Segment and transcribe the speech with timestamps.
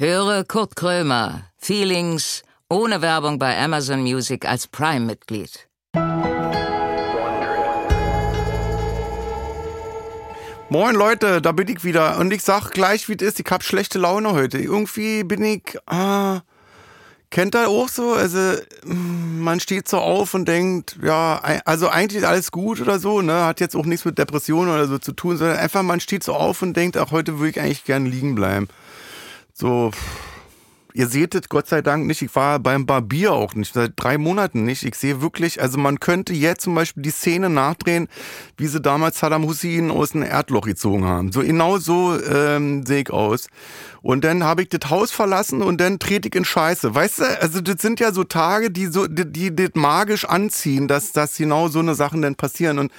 [0.00, 5.66] Höre Kurt Krömer, Feelings, ohne Werbung bei Amazon Music als Prime-Mitglied.
[10.70, 13.40] Moin Leute, da bin ich wieder und ich sag gleich, wie es ist.
[13.40, 14.58] Ich hab schlechte Laune heute.
[14.58, 15.76] Irgendwie bin ich.
[15.86, 16.42] Ah,
[17.30, 18.12] kennt ihr auch so?
[18.12, 18.52] Also
[18.84, 23.20] man steht so auf und denkt, ja, also eigentlich alles gut oder so.
[23.20, 26.22] Ne, hat jetzt auch nichts mit Depressionen oder so zu tun, sondern einfach man steht
[26.22, 28.68] so auf und denkt, ach heute würde ich eigentlich gerne liegen bleiben.
[29.58, 29.90] So.
[30.94, 32.22] Ihr seht es Gott sei Dank nicht.
[32.22, 34.84] Ich war beim Barbier auch nicht, seit drei Monaten nicht.
[34.84, 38.08] Ich sehe wirklich, also man könnte jetzt zum Beispiel die Szene nachdrehen,
[38.56, 41.30] wie sie damals Saddam Hussein aus dem Erdloch gezogen haben.
[41.30, 43.48] So genau so ähm, sehe ich aus.
[44.00, 46.94] Und dann habe ich das Haus verlassen und dann trete ich in Scheiße.
[46.94, 50.88] Weißt du, also das sind ja so Tage, die so, die, die das magisch anziehen,
[50.88, 52.78] dass, dass genau so eine Sachen dann passieren.
[52.78, 52.92] Und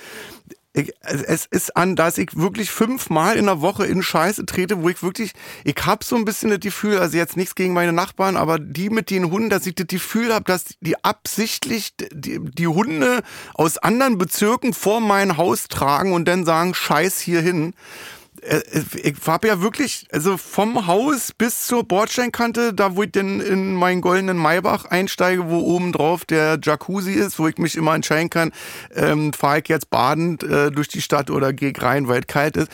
[0.73, 4.89] ich, es ist an, dass ich wirklich fünfmal in der Woche in Scheiße trete, wo
[4.89, 5.33] ich wirklich,
[5.63, 8.89] ich habe so ein bisschen das Gefühl, also jetzt nichts gegen meine Nachbarn, aber die
[8.89, 13.23] mit den Hunden, dass ich das Gefühl habe, dass die absichtlich die, die Hunde
[13.55, 17.73] aus anderen Bezirken vor mein Haus tragen und dann sagen, Scheiß hier hin.
[17.73, 23.41] Äh, ich habe ja wirklich, also vom Haus bis zur Bordsteinkante, da wo ich denn
[23.41, 27.95] in meinen goldenen Maybach einsteige, wo oben drauf der Jacuzzi ist, wo ich mich immer
[27.95, 28.51] entscheiden kann,
[28.95, 32.57] ähm, fahre ich jetzt badend äh, durch die Stadt oder gehe rein, weil es kalt
[32.57, 32.71] ist.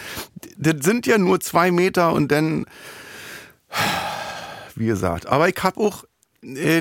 [0.57, 2.65] Das sind ja nur zwei Meter und dann,
[4.75, 6.05] wie gesagt, aber ich habe auch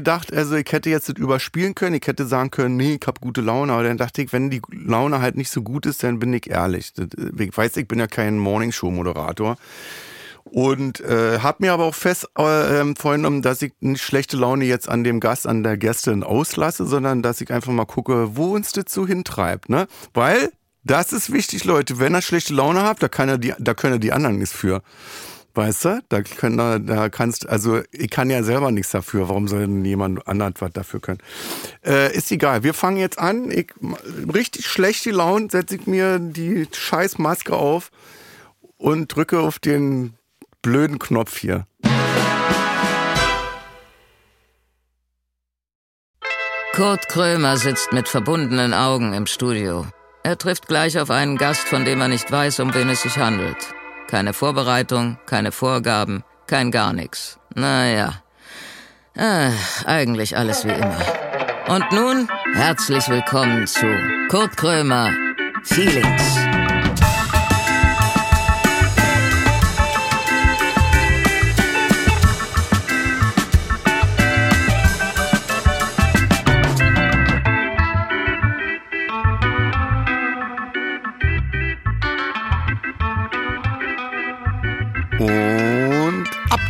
[0.02, 3.20] dachte, also ich hätte jetzt das überspielen können, ich hätte sagen können, nee, ich habe
[3.20, 6.18] gute Laune, aber dann dachte ich, wenn die Laune halt nicht so gut ist, dann
[6.18, 6.92] bin ich ehrlich.
[7.38, 9.56] Ich weiß, ich bin ja kein Morningshow-Moderator.
[10.44, 14.88] Und äh, habe mir aber auch fest äh, vorgenommen, dass ich nicht schlechte Laune jetzt
[14.88, 18.72] an dem Gast, an der Gästin auslasse, sondern dass ich einfach mal gucke, wo uns
[18.72, 19.70] das so hintreibt.
[19.70, 19.86] Ne?
[20.12, 20.52] Weil
[20.84, 21.98] das ist wichtig, Leute.
[21.98, 24.82] Wenn er schlechte Laune hat, da, kann er die, da können die anderen nichts für.
[25.54, 26.02] Weißt du?
[26.08, 29.28] Da, können, da kannst, also ich kann ja selber nichts dafür.
[29.28, 31.20] Warum soll denn jemand anderes was dafür können?
[31.84, 32.64] Äh, ist egal.
[32.64, 33.52] Wir fangen jetzt an.
[33.52, 33.68] Ich,
[34.34, 37.92] richtig schlecht die Laune, setze ich mir die scheiß Maske auf
[38.78, 40.14] und drücke auf den
[40.60, 41.66] blöden Knopf hier.
[46.74, 49.86] Kurt Krömer sitzt mit verbundenen Augen im Studio.
[50.24, 53.18] Er trifft gleich auf einen Gast, von dem er nicht weiß, um wen es sich
[53.18, 53.72] handelt.
[54.08, 57.38] Keine Vorbereitung, keine Vorgaben, kein gar nichts.
[57.54, 58.22] Naja,
[59.14, 59.50] äh,
[59.86, 60.98] eigentlich alles wie immer.
[61.68, 63.86] Und nun herzlich willkommen zu
[64.28, 65.10] Kurt Krömer
[65.64, 66.63] Feelings.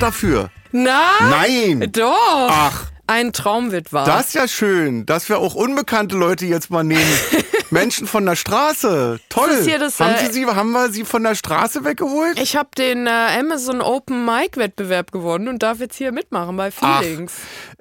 [0.04, 0.50] Dafür.
[0.72, 1.00] Na?
[1.30, 1.90] Nein.
[1.92, 2.48] Doch.
[2.50, 2.86] Ach.
[3.06, 4.06] Ein Traum wird wahr.
[4.06, 7.02] Das ist ja schön, dass wir auch unbekannte Leute jetzt mal nehmen.
[7.70, 9.20] Menschen von der Straße.
[9.28, 9.48] Toll.
[9.50, 12.38] Das hier das, haben, äh, Sie sie, haben wir sie von der Straße weggeholt?
[12.38, 16.70] Ich habe den äh, Amazon Open Mic Wettbewerb gewonnen und darf jetzt hier mitmachen bei
[16.70, 17.32] Feelings.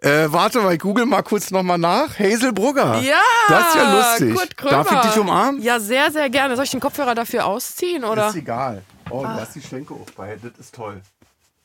[0.01, 2.19] Ach, äh, warte mal, ich google mal kurz nochmal nach.
[2.19, 2.99] Hazel Brugger.
[2.99, 3.21] Ja.
[3.47, 4.55] Das ist ja lustig.
[4.69, 5.61] Darf ich dich umarmen?
[5.61, 6.55] Ja, sehr, sehr gerne.
[6.55, 8.03] Soll ich den Kopfhörer dafür ausziehen?
[8.03, 8.29] Oder?
[8.29, 8.83] Ist egal.
[9.09, 9.35] Oh, ah.
[9.37, 10.37] lass die Schenke auch bei.
[10.41, 11.01] Das ist toll.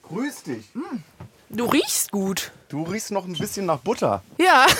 [0.03, 0.65] Grüß dich.
[0.75, 1.03] Hm.
[1.50, 2.53] Du riechst gut.
[2.69, 4.22] Du riechst noch ein bisschen nach Butter.
[4.38, 4.66] Ja.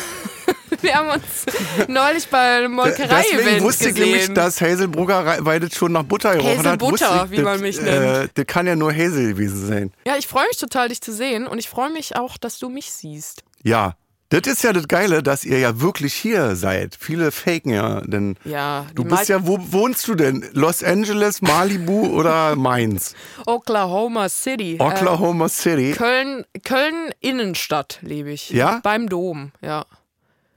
[0.81, 1.47] Wir haben uns
[1.89, 4.03] neulich bei einem Molkerei-Event Deswegen wusste gesehen.
[4.05, 6.79] ich nämlich, dass Hazel Brugger weidet schon nach Butter gerochen hat.
[6.79, 8.05] Butter, ich, wie man mich nennt.
[8.05, 9.93] Äh, das kann ja nur Hazel gewesen sein.
[10.07, 12.69] Ja, ich freue mich total, dich zu sehen und ich freue mich auch, dass du
[12.69, 13.43] mich siehst.
[13.63, 13.97] Ja,
[14.31, 16.97] das ist ja das Geile, dass ihr ja wirklich hier seid.
[17.01, 20.45] Viele faken ja, denn ja, du bist ja, wo wohnst du denn?
[20.53, 23.15] Los Angeles, Malibu oder Mainz?
[23.47, 24.77] Oklahoma City.
[24.79, 25.93] Oklahoma äh, City.
[25.93, 28.51] Köln, Köln Innenstadt lebe ich.
[28.51, 28.81] Ja?
[28.83, 29.87] Beim Dom, ja.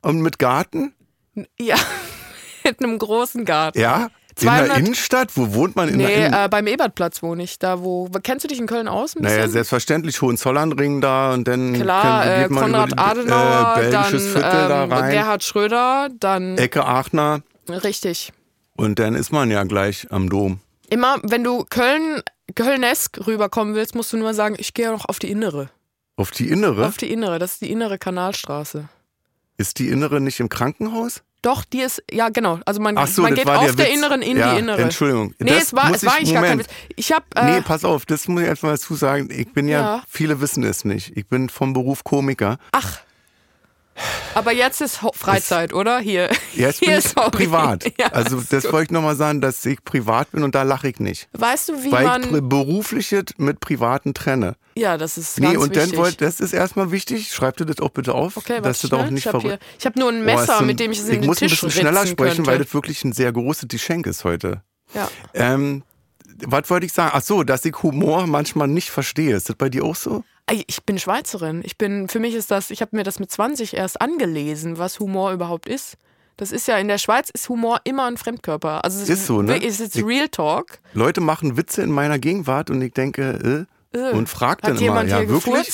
[0.02, 0.94] Und mit Garten?
[1.58, 1.78] Ja,
[2.66, 3.80] mit einem großen Garten.
[3.80, 4.10] Ja?
[4.36, 5.32] 200, in der Innenstadt?
[5.36, 6.46] Wo wohnt man in nee, der Innenstadt?
[6.46, 7.60] Äh, beim Ebertplatz wohne ich.
[7.60, 8.10] Da, wo.
[8.24, 9.16] Kennst du dich in Köln aus?
[9.16, 10.22] Ein naja, selbstverständlich.
[10.22, 14.92] Hohenzollernring da und dann Klar, geht äh, Konrad die, Adenauer, äh, dann Viertel da ähm,
[14.92, 15.12] rein.
[15.12, 16.58] Gerhard Schröder, dann.
[16.58, 17.42] Ecke Aachener.
[17.70, 18.32] Richtig.
[18.76, 20.60] Und dann ist man ja gleich am Dom.
[20.90, 22.22] Immer, wenn du Köln,
[22.56, 25.70] Kölnesk rüberkommen willst, musst du nur sagen, ich gehe noch auf die Innere.
[26.18, 26.86] Auf die Innere?
[26.86, 28.90] Auf die Innere, das ist die innere Kanalstraße.
[29.58, 31.24] Ist die Innere nicht im Krankenhaus?
[31.42, 32.60] Doch, die ist, ja genau.
[32.66, 33.92] Also man, so, man geht auf der der.
[33.94, 34.82] Inneren in ja, die Innere.
[34.82, 35.34] Entschuldigung.
[35.40, 36.60] Nee, Das es war, es war ich- gar kein.
[36.60, 36.68] Witz.
[36.96, 39.30] Ich hab, äh, Nee, pass auf, das muss ich erstmal dazu sagen.
[39.32, 40.04] Ich bin ja, Ja.
[40.08, 41.18] viele wissen es nicht.
[41.18, 42.58] Ich bin vom Beruf Komiker.
[42.74, 43.00] ach,
[44.36, 46.00] Aber jetzt ist Freizeit, oder?
[46.00, 46.30] Hier.
[46.56, 47.38] Jetzt Hier bin ist ich Hobby.
[47.38, 47.92] privat.
[48.00, 48.74] Ja, also das gut.
[48.74, 51.28] wollte ich nochmal sagen, dass ich privat bin und da lache ich nicht.
[51.34, 52.24] Weißt du, wie weil ich man.
[52.24, 54.56] pri- berufliches mit privaten trenne.
[54.76, 55.92] Ja, das ist Nee, ganz und wichtig.
[55.92, 58.88] dann wollt, das ist erstmal wichtig, schreib dir das auch bitte auf, Okay, dass du
[58.88, 59.64] da auch nicht ich habe verrückt.
[59.86, 61.62] hab nur ein Messer, ein- mit dem ich es in Ich den muss ein Tisch
[61.62, 62.52] bisschen schneller sprechen, könnte.
[62.52, 64.62] weil das wirklich ein sehr großes Geschenk ist heute.
[64.94, 65.10] ja.
[65.34, 65.84] Ähm,
[66.44, 67.12] was wollte ich sagen?
[67.14, 69.36] Ach so, dass ich Humor manchmal nicht verstehe.
[69.36, 70.24] Ist das bei dir auch so?
[70.52, 71.62] Ich bin Schweizerin.
[71.64, 75.00] Ich bin, für mich ist das, ich habe mir das mit 20 erst angelesen, was
[75.00, 75.96] Humor überhaupt ist.
[76.38, 78.84] Das ist ja, in der Schweiz ist Humor immer ein Fremdkörper.
[78.84, 79.64] Also es Ist so, ne?
[79.64, 80.80] Es ist Ich- Real Talk.
[80.94, 84.82] Leute machen Witze in meiner Gegenwart und ich denke, äh, Äh, und fragt dann immer,
[85.04, 85.70] jemand ja wirklich?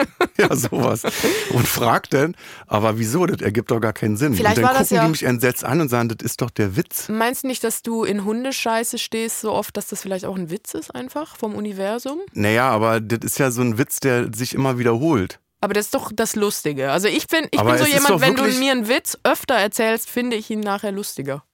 [0.38, 1.02] Ja, sowas.
[1.50, 2.34] Und fragt dann,
[2.66, 3.26] aber wieso?
[3.26, 4.34] Das ergibt doch gar keinen Sinn.
[4.34, 6.40] Vielleicht und dann war das gucken ja- die mich entsetzt an und sagen, das ist
[6.40, 7.08] doch der Witz.
[7.10, 10.50] Meinst du nicht, dass du in Hundescheiße stehst so oft, dass das vielleicht auch ein
[10.50, 12.20] Witz ist einfach vom Universum?
[12.32, 15.40] Naja, aber das ist ja so ein Witz, der sich immer wiederholt.
[15.60, 16.90] Aber das ist doch das Lustige.
[16.90, 20.08] Also ich bin, ich Aber bin so jemand, wenn du mir einen Witz öfter erzählst,
[20.08, 21.44] finde ich ihn nachher lustiger.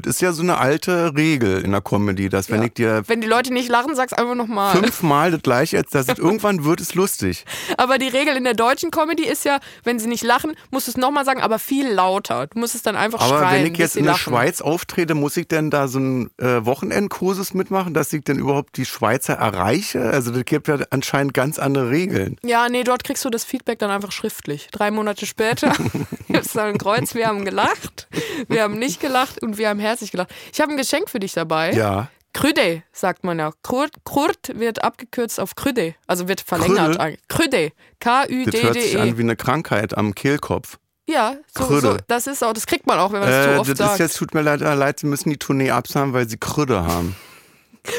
[0.00, 2.66] Das ist ja so eine alte Regel in der Comedy, dass wenn Ja.
[2.66, 4.74] ich dir Wenn die Leute nicht lachen, sag's einfach nochmal.
[4.76, 7.44] fünfmal das gleiche es irgendwann wird es lustig.
[7.76, 10.92] Aber die Regel in der deutschen Comedy ist ja, wenn sie nicht lachen, musst du
[10.92, 12.46] es nochmal sagen, aber viel lauter.
[12.46, 13.64] Du musst es dann einfach Aber schreien.
[13.64, 14.12] wenn ich jetzt in der.
[14.14, 18.76] Schweiz auftrete, muss ich denn da so einen äh, Wochenendkursus mitmachen, dass ich denn überhaupt
[18.76, 20.00] die Schweizer erreiche?
[20.02, 22.36] Also das gibt ja anscheinend ganz andere Regeln.
[22.44, 24.68] Ja, nee, dort kriegst du das Feedback dann einfach schriftlich.
[24.70, 25.72] Drei Monate später
[26.28, 28.08] gibt's dann ein Kreuz, wir haben gelacht,
[28.48, 30.30] wir haben nicht gelacht und wir haben herzlich gelacht.
[30.52, 31.72] Ich habe ein Geschenk für dich dabei.
[31.72, 32.08] Ja.
[32.34, 33.52] Krüde, sagt man ja.
[33.62, 36.98] Kurt, Kurt wird abgekürzt auf Krüde, also wird verlängert.
[37.28, 37.72] Krüde?
[38.00, 39.00] Krüde, Das hört sich K-Ü-D-D-E.
[39.00, 40.78] an wie eine Krankheit am Kehlkopf.
[41.06, 41.80] Ja, so, Krüde.
[41.80, 43.78] so, das ist auch, das kriegt man auch, wenn man das Äh, zu oft das
[43.78, 43.92] sagt.
[43.94, 46.84] ist jetzt, tut mir leid, äh, leid, sie müssen die Tournee absagen, weil sie Krüde
[46.86, 47.16] haben.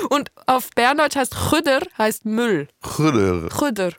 [0.09, 2.69] und auf Berndeutsch heißt Krüder, heißt Müll.
[2.81, 3.49] Krüde.
[3.49, 3.91] Krüder.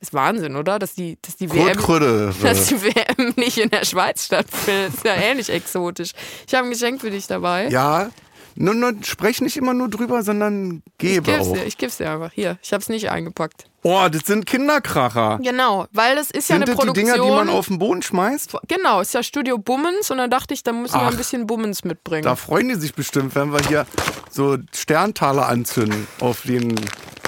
[0.00, 0.78] Ist Wahnsinn, oder?
[0.78, 1.76] Dass die, dass die WM.
[2.42, 4.94] Dass die WM nicht in der Schweiz stattfindet.
[4.94, 6.12] Ist ja ähnlich exotisch.
[6.46, 7.68] Ich habe ein Geschenk für dich dabei.
[7.68, 8.10] Ja,
[8.54, 11.54] nur, nur, sprech nicht immer nur drüber, sondern ich gebe gib's auch.
[11.54, 12.32] dir, ich gib's dir einfach.
[12.32, 13.64] Hier, ich habe es nicht eingepackt.
[13.82, 15.38] Oh, das sind Kinderkracher.
[15.42, 17.14] Genau, weil das ist ja Sind eine das die Produktion.
[17.14, 18.56] Dinger, die man auf den Boden schmeißt?
[18.68, 21.10] genau, ist ja Studio Bummens und dann dachte ich, da müssen wir Ach.
[21.10, 22.24] ein bisschen Bummens mitbringen.
[22.24, 23.86] Da freuen die sich bestimmt, wenn wir hier
[24.30, 26.78] so Sterntaler anzünden auf den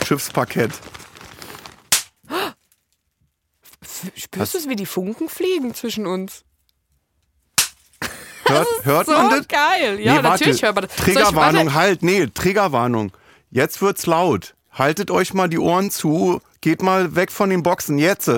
[0.07, 0.73] Schiffsparkett.
[4.17, 6.45] Spürst du es, wie die Funken fliegen zwischen uns?
[8.45, 9.49] Hört, hört So man das?
[9.49, 10.01] geil.
[10.01, 10.67] Ja, nee, natürlich warte.
[10.67, 10.99] hört man das.
[10.99, 11.75] Ich- Triggerwarnung, warte.
[11.75, 12.03] halt.
[12.03, 13.13] Nee, Triggerwarnung.
[13.51, 14.55] Jetzt wird's laut.
[14.73, 16.41] Haltet euch mal die Ohren zu.
[16.61, 17.99] Geht mal weg von den Boxen.
[17.99, 18.31] Jetzt.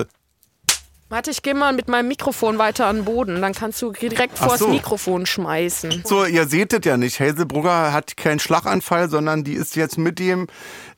[1.09, 3.41] Warte, ich gehe mal mit meinem Mikrofon weiter an den Boden.
[3.41, 4.67] Dann kannst du direkt vors so.
[4.67, 6.03] Mikrofon schmeißen.
[6.05, 7.19] So, ihr seht es ja nicht.
[7.19, 10.47] Hazelbrugger hat keinen Schlaganfall, sondern die ist jetzt mit dem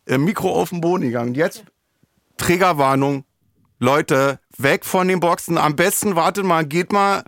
[0.06, 1.36] äh, Mikro auf den Boden gegangen.
[1.36, 1.64] Jetzt
[2.38, 3.24] Triggerwarnung.
[3.80, 5.58] Leute, weg von den Boxen.
[5.58, 7.24] Am besten wartet mal, geht mal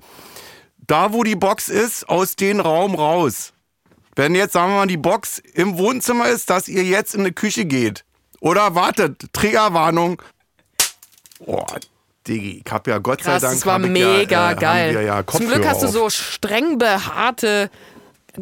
[0.77, 3.53] da, wo die Box ist, aus dem Raum raus.
[4.15, 7.31] Wenn jetzt, sagen wir mal, die Box im Wohnzimmer ist, dass ihr jetzt in die
[7.31, 8.03] Küche geht.
[8.41, 10.21] Oder wartet, Triggerwarnung.
[11.39, 11.65] Oh,
[12.27, 13.53] Diggi, ich hab ja Gott sei Krass, Dank.
[13.53, 15.05] das war mega ja, äh, geil.
[15.05, 15.93] Ja Zum Glück hast du auf.
[15.93, 17.69] so streng behaarte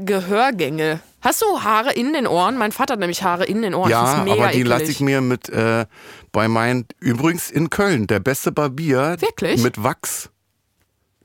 [0.06, 1.00] Gehörgänge.
[1.22, 2.58] Hast du Haare in den Ohren?
[2.58, 3.90] Mein Vater hat nämlich Haare in den Ohren.
[3.90, 5.86] Ja, aber die lasse ich mir mit äh,
[6.32, 9.18] bei meinen, übrigens in Köln, der beste Barbier.
[9.20, 9.62] Wirklich?
[9.64, 10.30] Mit Wachs.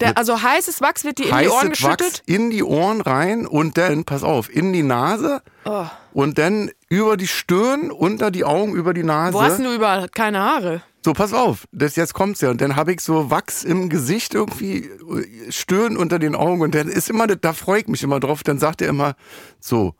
[0.00, 2.22] Der, also heißes Wachs wird dir in die Ohren Heißes Wachs geschüttet.
[2.26, 5.84] in die Ohren rein und dann, pass auf, in die Nase Oh.
[6.12, 9.34] und dann über die Stirn, unter die Augen, über die Nase.
[9.34, 10.82] Wo hast denn du überall keine Haare?
[11.04, 12.50] So, pass auf, das jetzt kommt's ja.
[12.50, 16.62] Und dann habe ich so Wachs im Gesicht irgendwie, äh, Stirn unter den Augen.
[16.62, 18.42] Und dann ist immer, da freue ich mich immer drauf.
[18.44, 19.16] Dann sagt er immer,
[19.58, 19.94] so,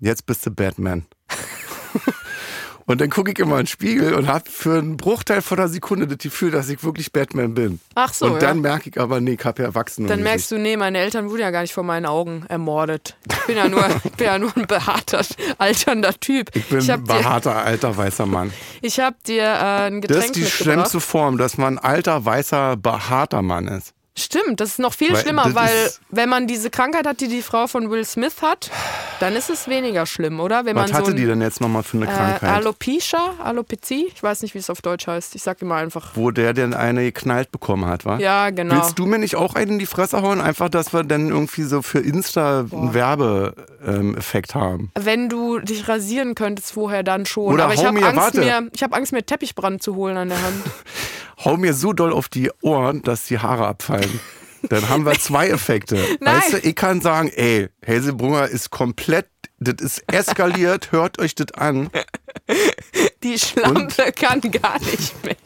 [0.00, 1.04] jetzt bist du Batman.
[2.86, 5.68] Und dann gucke ich immer in den Spiegel und habe für einen Bruchteil von einer
[5.68, 7.80] Sekunde das Gefühl, dass ich wirklich Batman bin.
[7.96, 8.62] Ach so, Und dann ja.
[8.62, 10.08] merke ich aber, nee, ich habe ja Erwachsene.
[10.08, 13.16] Dann merkst du, nee, meine Eltern wurden ja gar nicht vor meinen Augen ermordet.
[13.28, 13.82] Ich bin ja nur,
[14.16, 15.22] bin ja nur ein behaarter,
[15.58, 16.50] alternder Typ.
[16.54, 18.52] Ich bin ein dir, behaarter, alter, weißer Mann.
[18.82, 22.24] ich hab dir äh, ein Das Getränk ist die schlimmste Form, dass man ein alter,
[22.24, 23.95] weißer, behaarter Mann ist.
[24.18, 27.42] Stimmt, das ist noch viel Weil schlimmer, weil wenn man diese Krankheit hat, die die
[27.42, 28.70] Frau von Will Smith hat,
[29.20, 30.64] dann ist es weniger schlimm, oder?
[30.64, 32.50] Wenn Was hatte so die ein, denn jetzt nochmal für eine äh, Krankheit?
[32.50, 35.34] Alopecia, Alopezie, ich weiß nicht, wie es auf Deutsch heißt.
[35.34, 36.12] Ich sag immer einfach.
[36.14, 38.16] wo der denn eine geknallt bekommen hat, wa?
[38.18, 38.76] Ja, genau.
[38.76, 40.40] Willst du mir nicht auch einen in die Fresse hauen?
[40.40, 44.90] Einfach, dass wir dann irgendwie so für Insta einen Werbeeffekt haben.
[44.94, 47.52] Wenn du dich rasieren könntest vorher, dann schon.
[47.52, 48.40] Oder Aber ich habe Angst, warte.
[48.40, 50.56] mir, ich hab Angst, mir Teppichbrand zu holen an der Hand.
[51.44, 54.20] Hau mir so doll auf die Ohren, dass die Haare abfallen.
[54.68, 55.96] Dann haben wir zwei Effekte.
[56.20, 56.36] Nein.
[56.38, 59.28] Weißt du, ich kann sagen, ey, Hazelbrunner ist komplett,
[59.58, 61.90] das ist eskaliert, hört euch das an.
[63.22, 65.36] Die Schlampe kann gar nicht mehr.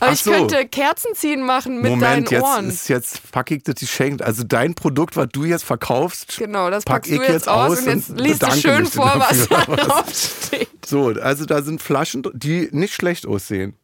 [0.00, 0.32] Aber Ach ich so.
[0.32, 2.68] könnte Kerzenziehen machen mit Moment, deinen jetzt Ohren.
[2.68, 4.22] ist jetzt pack ich das geschenkt.
[4.22, 7.48] Also dein Produkt, was du jetzt verkaufst, genau, das pack packst ich du jetzt jetzt
[7.48, 10.68] aus und jetzt und liest du schön vor, was da drauf steht.
[10.84, 13.76] So, also da sind Flaschen, die nicht schlecht aussehen.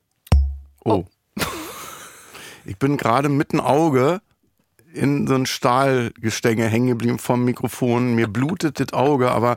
[0.84, 1.04] Oh.
[2.64, 4.20] Ich bin gerade mit dem Auge
[4.92, 8.14] in so ein Stahlgestänge hängen geblieben vom Mikrofon.
[8.14, 9.56] Mir blutet das Auge, aber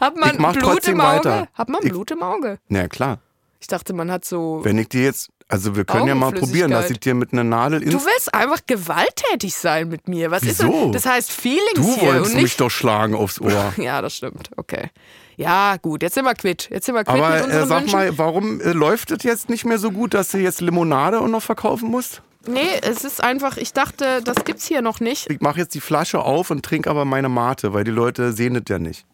[0.00, 1.16] Hat man Ich mach Blut trotzdem im Auge?
[1.30, 1.48] weiter.
[1.54, 2.58] Hat man Ich- Blut im Auge?
[2.68, 3.18] na klar.
[3.60, 4.60] Ich dachte, man hat so.
[4.64, 7.44] Wenn ich dir jetzt, also wir können ja mal probieren, dass ich dir mit einer
[7.44, 8.04] Nadel Du ins.
[8.04, 10.32] willst einfach gewalttätig sein mit mir.
[10.32, 10.90] Was ist Wieso?
[10.92, 11.04] das?
[11.04, 13.72] Das heißt Feelings Du hier wolltest und mich doch schlagen aufs Ohr.
[13.76, 14.50] Ja, das stimmt.
[14.56, 14.90] Okay.
[15.36, 16.02] Ja, gut.
[16.02, 16.68] Jetzt sind wir quitt.
[16.70, 17.98] Jetzt sind wir quitt Aber mit äh, sag Wünschen.
[17.98, 21.28] mal, warum äh, läuft das jetzt nicht mehr so gut, dass du jetzt Limonade auch
[21.28, 22.22] noch verkaufen musst?
[22.46, 25.30] Nee, es ist einfach, ich dachte, das gibt's hier noch nicht.
[25.30, 28.54] Ich mache jetzt die Flasche auf und trinke aber meine Mate, weil die Leute sehen
[28.54, 29.06] das ja nicht.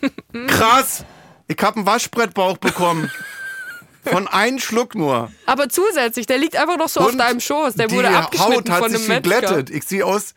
[0.46, 1.04] Krass!
[1.46, 3.10] Ich habe einen Waschbrettbauch bekommen.
[4.02, 5.30] Von einem Schluck nur.
[5.44, 7.74] Aber zusätzlich, der liegt einfach noch so auf Und deinem Schoß.
[7.74, 9.68] Der wurde abgeschnitten Haut hat von einem sich geglättet.
[9.68, 10.34] Ich sehe aus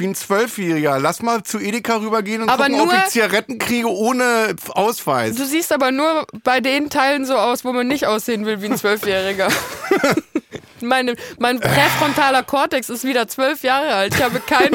[0.00, 0.98] wie ein Zwölfjähriger.
[0.98, 5.36] Lass mal zu Edeka rübergehen und Aber gucken, ob nur- ich Zigaretten kriege ohne Ausweis.
[5.36, 8.66] Du siehst aber nur bei den Teilen so aus, wo man nicht aussehen will wie
[8.66, 9.48] ein Zwölfjähriger.
[10.82, 14.14] Meine, mein präfrontaler Kortex ist wieder zwölf Jahre alt.
[14.14, 14.70] Ich habe kein,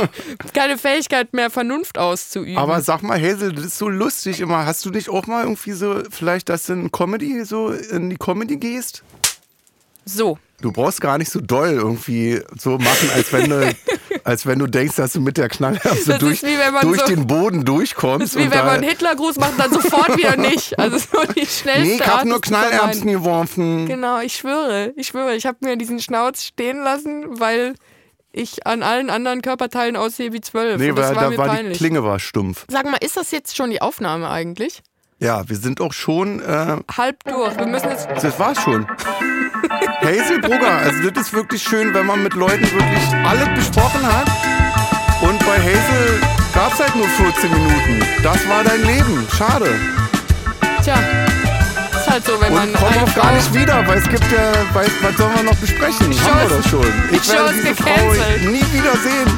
[0.53, 2.58] keine Fähigkeit mehr, Vernunft auszuüben.
[2.60, 4.67] Aber sag mal, Hazel, das ist so lustig immer.
[4.67, 8.17] Hast du nicht auch mal irgendwie so, vielleicht, dass du in Comedy so in die
[8.17, 9.01] Comedy gehst?
[10.05, 13.75] so, Du brauchst gar nicht so doll irgendwie so machen, als wenn du,
[14.25, 15.79] als wenn du denkst, dass du mit der Knarre
[16.20, 18.22] durch, durch so- den Boden durchkommst.
[18.22, 20.77] das ist wie wenn man einen Hitlergruß macht dann sofort wieder nicht.
[20.77, 22.41] Also so die schnellste Nee, ich Art, hab nur.
[22.41, 23.86] Knallerbsen geworfen.
[23.88, 27.75] Genau, ich schwöre, ich schwöre, ich habe mir diesen Schnauz stehen lassen, weil
[28.34, 30.77] ich an allen anderen Körperteilen aussehe wie zwölf.
[30.77, 31.77] Nee, weil war da war peinlich.
[31.77, 32.65] die Klinge war stumpf.
[32.70, 34.82] Sag mal, ist das jetzt schon die Aufnahme eigentlich?
[35.19, 37.57] Ja, wir sind auch schon, äh, Halb durch.
[37.57, 38.07] Wir müssen jetzt.
[38.22, 38.86] das war's schon.
[40.01, 44.27] Hazel Brugger, also das ist wirklich schön, wenn man mit Leuten wirklich alles besprochen hat.
[45.22, 46.22] Und bei Hazel
[46.53, 48.05] gab's halt nur 14 Minuten.
[48.24, 49.25] Das war dein Leben.
[49.36, 49.69] Schade.
[50.84, 50.95] Tja,
[51.91, 53.22] ist halt so, wenn man Und komm eine auch Frau.
[53.24, 56.12] gar nicht wieder, weil es gibt ja, weil, was sollen wir noch besprechen?
[56.12, 56.86] Die Haben wir doch schon.
[57.12, 58.51] Ich werde diese Frau gecancelt.
[58.51, 59.31] nie wiedersehen.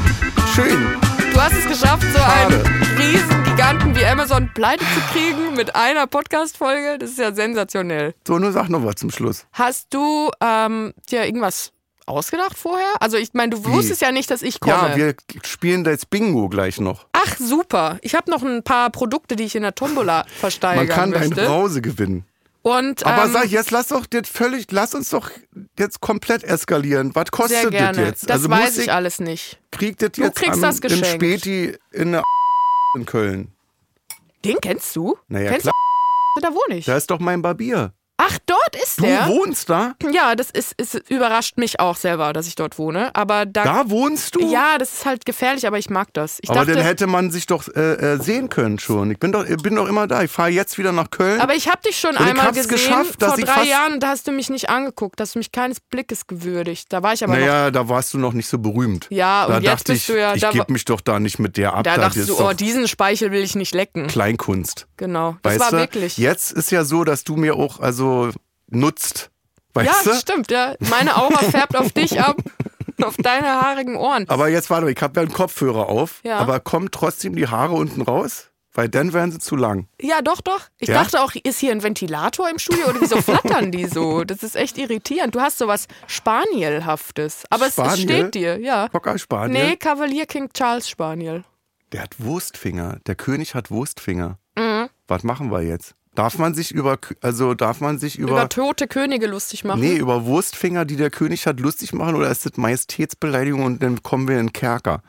[0.56, 1.07] Schön.
[1.38, 2.64] Du hast es geschafft, so Schade.
[2.66, 6.98] einen Riesengiganten wie Amazon pleite zu kriegen mit einer Podcast-Folge.
[6.98, 8.16] Das ist ja sensationell.
[8.28, 9.46] So, nur sag noch was zum Schluss.
[9.54, 11.74] Hast du ähm, dir irgendwas
[12.08, 12.92] ausgedacht vorher?
[13.02, 14.90] Also ich meine, du wusstest ja nicht, dass ich komme.
[14.90, 17.06] Ja, wir spielen da jetzt Bingo gleich noch.
[17.14, 20.96] Ach super, ich habe noch ein paar Produkte, die ich in der Tombola versteigern Man
[20.96, 21.46] kann deine möchte.
[21.46, 22.26] Brause gewinnen.
[22.68, 25.32] Und Aber ähm, sag, jetzt lass doch jetzt völlig, lass uns doch
[25.80, 27.16] jetzt komplett eskalieren.
[27.16, 28.06] Was sehr kostet das gerne.
[28.08, 28.30] jetzt?
[28.30, 29.58] Das also weiß muss ich alles nicht.
[29.72, 31.24] kriegt das Du jetzt kriegst am, das im geschenkt.
[31.24, 32.24] Späti in der
[32.96, 33.54] in Köln.
[34.44, 35.18] Den kennst du?
[35.30, 35.74] Naja, kennst klar.
[36.36, 36.42] du?
[36.42, 36.86] Da wohne ich.
[36.86, 37.94] Da ist doch mein Barbier.
[38.20, 39.28] Ach, dort ist Du der.
[39.28, 39.94] wohnst da?
[40.12, 43.16] Ja, das ist, ist überrascht mich auch selber, dass ich dort wohne.
[43.16, 44.52] Aber da, Da wohnst du?
[44.52, 46.40] ja, das ist halt gefährlich, aber ich mag das.
[46.42, 49.12] Ich Aber dachte, dann hätte man sich doch äh, äh, sehen können schon.
[49.12, 50.24] Ich bin doch, bin doch immer da.
[50.24, 51.40] Ich fahre jetzt wieder nach Köln.
[51.42, 54.50] aber ich habe dich schon einmal gesehen geschafft, vor drei Jahren da hast du mich
[54.50, 56.92] nicht angeguckt, hast du mich keines Blickes gewürdigt.
[56.92, 57.40] Da war ich aber noch.
[57.40, 59.06] naja, da warst du noch nicht so berühmt.
[59.12, 61.20] Ja, und da jetzt dachte bist ich, du ja- ich da gebe mich doch da
[61.20, 61.84] nicht mit der ab.
[61.84, 64.08] Da das dachtest du, oh, diesen Speichel will ich nicht lecken.
[64.08, 64.88] Kleinkunst.
[64.98, 65.38] Genau.
[65.44, 65.78] Das Weißt war du?
[65.78, 66.18] wirklich.
[66.18, 68.07] Jetzt ist ja so, dass du mir auch also
[68.70, 69.30] nutzt.
[69.74, 70.10] Weißt Ja, du?
[70.10, 70.76] das stimmt, ja.
[70.90, 72.38] Meine Aura färbt auf dich ab,
[73.04, 74.28] auf deine haarigen Ohren.
[74.30, 76.38] Aber jetzt warte mal, ich habe ja einen Kopfhörer auf, Ja.
[76.40, 78.48] aber kommen trotzdem die Haare unten raus?
[78.74, 79.88] Weil dann wären sie zu lang.
[80.00, 80.62] Ja, doch, doch.
[80.78, 81.02] Ich Ja?
[81.02, 84.24] dachte auch, ist hier ein Ventilator im Studio oder wieso flattern die so?
[84.24, 85.34] Das ist echt irritierend.
[85.34, 87.44] Du hast sowas Spanielhaftes.
[87.50, 88.04] Aber es, es Spaniel?
[88.20, 88.88] steht dir, ja.
[88.90, 89.70] Cocker Spaniel.
[89.70, 91.44] Nee, Kavalier King Charles Spaniel.
[91.92, 93.00] Der hat Wurstfinger.
[93.08, 94.38] Der König hat Wurstfinger.
[94.56, 94.90] Mhm.
[95.08, 95.96] Was machen wir jetzt?
[96.18, 99.82] Darf man sich über, also darf man sich über, Über tote Könige lustig machen.
[99.82, 104.02] nee, über Wurstfinger, die der König hat, lustig machen oder ist das Majestätsbeleidigung und dann
[104.02, 105.04] kommen wir in den Kerker?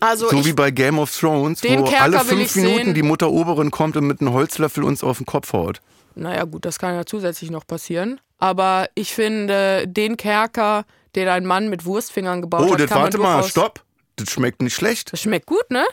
[0.00, 2.94] also So ich, wie bei Game of Thrones, wo Kerker alle fünf Minuten sehen.
[2.94, 5.80] die Mutter Oberin kommt und mit einem Holzlöffel uns auf den Kopf haut.
[6.16, 8.20] naja gut, das kann ja zusätzlich noch passieren.
[8.38, 13.02] Aber ich finde, den Kerker, den ein Mann mit Wurstfingern gebaut Oh, hat, das kann
[13.02, 13.84] warte man mal, stopp.
[14.16, 15.12] Das schmeckt nicht schlecht.
[15.12, 15.84] Das schmeckt gut, ne?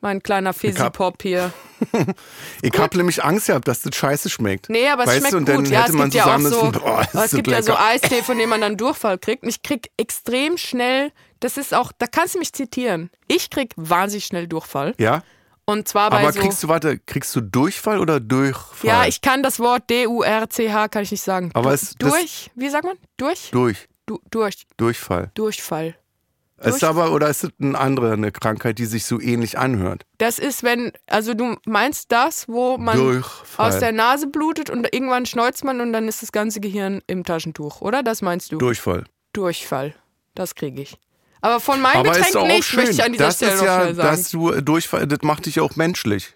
[0.00, 1.52] Mein kleiner Fizzy-Pop hier.
[2.62, 4.68] Ich habe nämlich Angst gehabt, dass das scheiße schmeckt.
[4.68, 5.68] Nee, aber es weißt schmeckt du, und dann gut.
[5.68, 7.62] Ja, hätte es man gibt ja auch zusammen so, müssen, boah, ist es gibt ja
[7.62, 7.76] so.
[7.76, 9.42] Eistee, von dem man dann Durchfall kriegt.
[9.44, 13.10] Und ich krieg extrem schnell, das ist auch, da kannst du mich zitieren.
[13.28, 14.94] Ich krieg wahnsinnig schnell Durchfall.
[14.98, 15.22] Ja,
[15.66, 16.40] Und zwar bei aber so.
[16.40, 18.88] kriegst du, warte, kriegst du Durchfall oder Durchfall?
[18.88, 21.50] ja, ich kann das Wort D-U-R-C-H, kann ich nicht sagen.
[21.54, 22.96] Aber Du- es- das- durch, wie sagt man?
[23.18, 23.50] Durch?
[23.52, 23.88] Durch.
[24.06, 25.30] Du, durch, Durchfall.
[25.34, 25.94] Durchfall.
[26.60, 30.04] Ist aber, oder ist es eine andere eine Krankheit, die sich so ähnlich anhört?
[30.18, 33.68] Das ist, wenn, also du meinst das, wo man Durchfall.
[33.68, 37.22] aus der Nase blutet und irgendwann schneuzt man und dann ist das ganze Gehirn im
[37.24, 38.02] Taschentuch, oder?
[38.02, 38.58] Das meinst du?
[38.58, 39.04] Durchfall.
[39.32, 39.94] Durchfall.
[40.34, 40.96] Das kriege ich.
[41.40, 42.80] Aber von meinem Aber Getränk nicht, schön.
[42.80, 44.08] möchte ich an dieser das Stelle ist noch ja, schnell sagen.
[44.08, 46.34] dass du äh, Durchfall, das macht dich auch menschlich.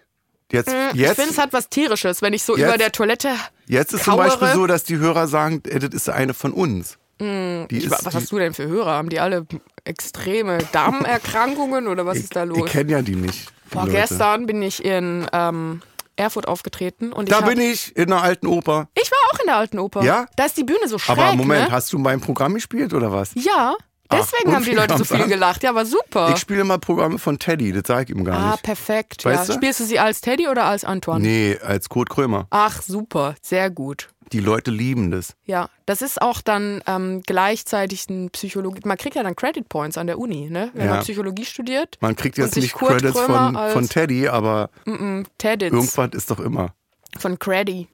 [0.51, 2.91] Jetzt, Mm, ich jetzt, finde, es hat was Tierisches, wenn ich so Jetzt- über der
[2.91, 3.29] Toilette
[3.65, 4.27] jetzt ist zum kauere.
[4.29, 6.97] Beispiel so, dass die Hörer sagen, äh, das ist eine von uns.
[7.19, 8.91] Die Mm, Ich, ist, was die, hast du denn für Hörer?
[8.91, 9.45] Haben die alle
[9.85, 12.69] extreme Darmerkrankungen oder was ist da ich los?
[12.69, 13.49] kenne ja die nicht.
[13.71, 13.91] Die Boah, Leute.
[13.97, 15.81] gestern bin ich in ähm,
[16.15, 18.87] Erfurt aufgetreten und Da ich, bin ich in der alten Oper.
[18.95, 20.03] ich war auch in der alten Oper.
[20.03, 20.25] Ja?
[20.35, 21.71] Da ist die Bühne so schräg, Aber Moment, ne?
[21.71, 23.31] hast du mein Programm gespielt oder was?
[23.35, 23.75] Ja,
[24.11, 25.29] deswegen und haben die Leute so viel an?
[25.29, 25.63] gelacht.
[25.63, 26.29] Ja, war super.
[26.33, 28.63] Ich spiele immer Programme von Teddy, das sage ich ihm gar ah, nicht.
[28.63, 29.25] perfekt.
[29.25, 29.55] Weißt ja.
[29.55, 29.59] du?
[29.59, 31.21] Spielst du sie als Teddy oder als Antoine?
[31.21, 32.45] Nee, als Kurt Krömer.
[32.51, 33.33] Ach, super.
[33.41, 34.09] Sehr gut.
[34.31, 35.35] Die Leute lieben das.
[35.45, 38.81] Ja, das ist auch dann ähm, gleichzeitig ein Psychologie.
[38.85, 40.71] Man kriegt ja dann Credit Points an der Uni, ne?
[40.73, 40.91] Wenn Ja.
[40.93, 41.97] man Psychologie studiert.
[42.01, 45.73] Man kriegt jetzt nicht Kurt Credits von, von Teddy, aber Mm, Tedits.
[45.73, 46.73] irgendwas ist doch immer.
[47.19, 47.87] Von Creddy.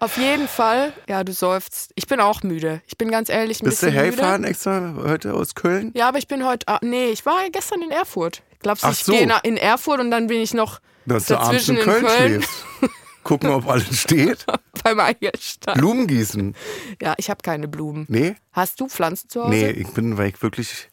[0.00, 1.90] Auf jeden Fall, ja, du seufzt.
[1.96, 2.82] Ich bin auch müde.
[2.86, 4.50] Ich bin ganz ehrlich ein Bist du bisschen hergefahren müde.
[4.50, 5.90] extra heute aus Köln?
[5.96, 6.68] Ja, aber ich bin heute.
[6.68, 8.42] ah, Nee, ich war gestern in Erfurt.
[8.60, 9.12] Glaubst du, ich so.
[9.12, 12.64] gehe in Erfurt und dann bin ich noch Dass du abends dazwischen in Köln, schläfst.
[13.28, 14.46] Gucken, ob alles steht.
[14.82, 15.74] beim Eierstein?
[15.74, 16.54] Blumen gießen.
[17.02, 18.06] Ja, ich habe keine Blumen.
[18.08, 18.36] Nee?
[18.52, 19.50] Hast du Pflanzen zu Hause?
[19.50, 20.88] Nee, ich bin, weil ich wirklich.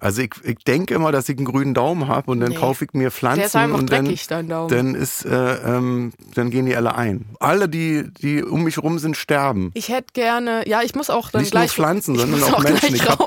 [0.00, 2.56] Also ich, ich denke immer, dass ich einen grünen Daumen habe und dann Nee.
[2.56, 4.68] kaufe ich mir Pflanzen Der ist einfach und dann, dein Daumen.
[4.68, 7.26] dann ist, äh, ähm, dann gehen die alle ein.
[7.40, 9.70] Alle, die, die um mich rum sind, sterben.
[9.74, 11.72] Ich hätte gerne, ja, ich muss auch dann Nicht nur gleich.
[11.72, 12.94] Pflanzen, ich sondern muss auch Menschen.
[12.94, 13.18] Ich hab-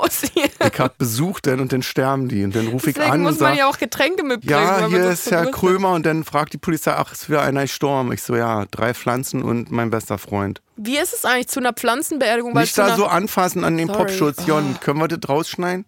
[0.78, 3.50] habe Besuch dann und dann sterben die und dann rufe ich an muss und man
[3.50, 4.50] sage, ja auch Getränke mitbringen.
[4.60, 5.50] ja, man hier ist Herr.
[5.50, 8.12] Krömer und dann fragt die Polizei, ach, ist wieder einer gestorben.
[8.12, 10.62] Ich so, ja, drei Pflanzen und mein bester Freund.
[10.76, 12.54] Wie ist es eigentlich zu einer Pflanzenbeerdigung?
[12.54, 13.98] Nicht da so anfassen an den Sorry.
[14.06, 14.46] Popschutz.
[14.46, 15.84] Jon, können wir das rausschneiden?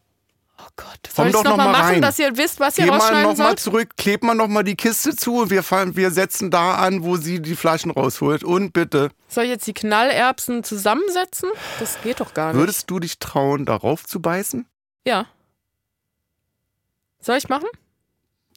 [0.56, 2.02] Oh Gott, soll ich es nochmal noch mal machen, rein.
[2.02, 3.60] dass ihr wisst, was ihr Geh mal rausschneiden nochmal sollt?
[3.60, 7.16] zurück, kleb mal nochmal die Kiste zu und wir, fahren, wir setzen da an, wo
[7.16, 8.44] sie die Flaschen rausholt.
[8.44, 11.50] Und bitte, Soll ich jetzt die Knallerbsen zusammensetzen?
[11.80, 12.60] Das geht doch gar nicht.
[12.60, 14.64] würdest du dich trauen, darauf zu beißen?
[15.04, 15.26] Ja.
[17.20, 17.68] Soll ich machen?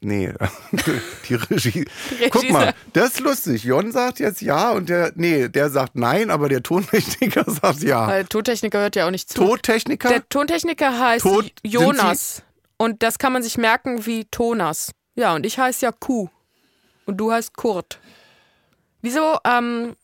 [0.01, 0.31] Nee,
[1.27, 1.85] die Regie.
[2.11, 3.63] Regie Guck mal, das ist lustig.
[3.63, 8.05] Jon sagt jetzt ja und der, nee, der sagt nein, aber der Tontechniker sagt ja.
[8.07, 9.43] Weil Tontechniker hört ja auch nicht zu.
[9.43, 10.09] Tontechniker?
[10.09, 12.43] Der Tontechniker heißt Tot- Jonas.
[12.77, 14.91] Und das kann man sich merken wie Tonas.
[15.15, 16.29] Ja, und ich heiße ja Kuh.
[17.05, 17.99] Und du heißt Kurt.
[19.01, 19.95] Wieso, ähm,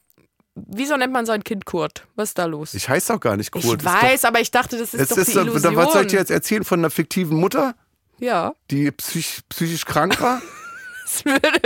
[0.56, 2.08] wieso nennt man sein Kind Kurt?
[2.15, 2.73] Was ist da los?
[2.73, 3.63] ich heiße doch gar nicht Kurt.
[3.65, 5.75] ich Ist doch- weiß, aber ich dachte, das ist Es doch ist, die Illusion.
[5.75, 7.75] was soll ich dir jetzt erzählen von einer fiktiven Mutter,
[8.23, 8.53] Ja.
[8.71, 10.41] die psych, psychisch krank war?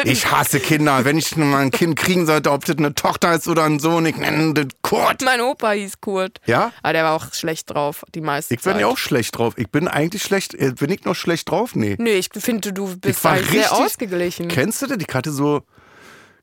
[0.04, 1.06] Ich hasse Kinder.
[1.06, 4.06] Wenn ich mal ein Kind kriegen sollte, ob das eine Tochter ist oder ein Sohn,
[4.06, 5.22] ich nenne das Kurt.
[5.22, 6.41] mein Opa hieß Kurt.
[6.48, 6.74] Ja?
[6.84, 8.82] Aber der war auch schlecht drauf, die meiste Ich bin Zeit.
[8.82, 9.54] ja auch schlecht drauf.
[9.58, 10.54] Ich bin eigentlich schlecht.
[10.56, 11.76] äh, Bin ich noch schlecht drauf?
[11.76, 11.96] Nee.
[11.98, 14.48] Nö, ich finde, du bist Ich war eigentlich sehr richtig- ausgeglichen.
[14.50, 14.98] Kennst du das?
[15.08, 15.62] Ich hatte so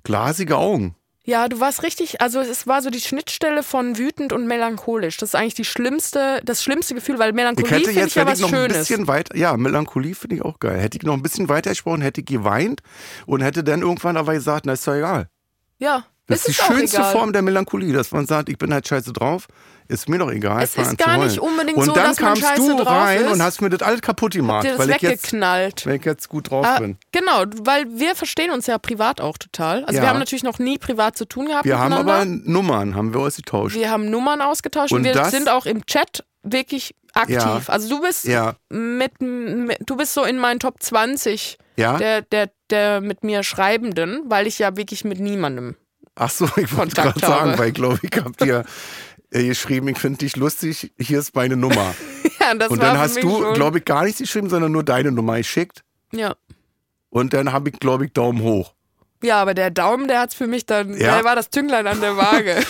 [0.05, 0.95] glasige Augen.
[1.27, 5.17] Ja, du warst richtig, also es war so die Schnittstelle von wütend und melancholisch.
[5.17, 8.27] Das ist eigentlich die schlimmste, das schlimmste Gefühl, weil Ich Melancholie finde jetzt, ich ja
[8.27, 8.77] was ich noch ein Schönes.
[8.79, 10.79] bisschen weiter, ja, Melancholie finde ich auch geil.
[10.79, 12.83] Hätte ich noch ein bisschen weiter gesprochen, hätte ich geweint
[13.25, 15.29] und hätte dann irgendwann aber gesagt, na ist doch egal.
[15.79, 17.13] Ja, Das ist die auch schönste egal.
[17.13, 19.47] Form der Melancholie, dass man sagt, ich bin halt scheiße drauf,
[19.89, 20.63] ist mir doch egal.
[20.63, 23.25] Es ist gar nicht unbedingt und so, dann dass man kamst scheiße du drauf rein
[23.25, 23.33] ist.
[23.33, 26.65] und hast mir das alles kaputt gemacht, weil ich, jetzt, weil ich jetzt gut drauf
[26.67, 26.97] Ah, bin.
[27.13, 29.85] genau, weil wir verstehen uns ja privat auch total.
[29.85, 30.03] Also Ja.
[30.03, 33.21] wir haben natürlich noch nie privat zu tun gehabt Wir haben aber Nummern, haben wir
[33.21, 33.75] ausgetauscht.
[33.77, 37.37] wir haben Nummern ausgetauscht und, Und wir sind auch im Chat wirklich aktiv.
[37.37, 37.61] Ja.
[37.69, 41.97] Also du bist Ja, mit, mit du bist so in meinen Top 20 ja.
[41.99, 45.77] der, der, der mit mir Schreibenden, weil ich ja wirklich mit niemandem.
[46.17, 48.65] Ach so, ich wollte gerade sagen, weil ich glaube, ich habe dir
[49.35, 51.95] äh, geschrieben, ich finde dich lustig, hier ist meine Nummer.
[52.41, 55.39] Ja, das Und dann hast du, glaube ich, gar nichts geschrieben, sondern nur deine Nummer
[55.39, 55.83] geschickt.
[56.13, 56.35] ja.
[57.09, 58.75] Und dann habe ich, glaube ich, Daumen hoch.
[59.23, 61.15] ja, aber der Daumen, der hat's für mich dann, Ja.
[61.15, 62.57] der war das Tünglein an der Waage.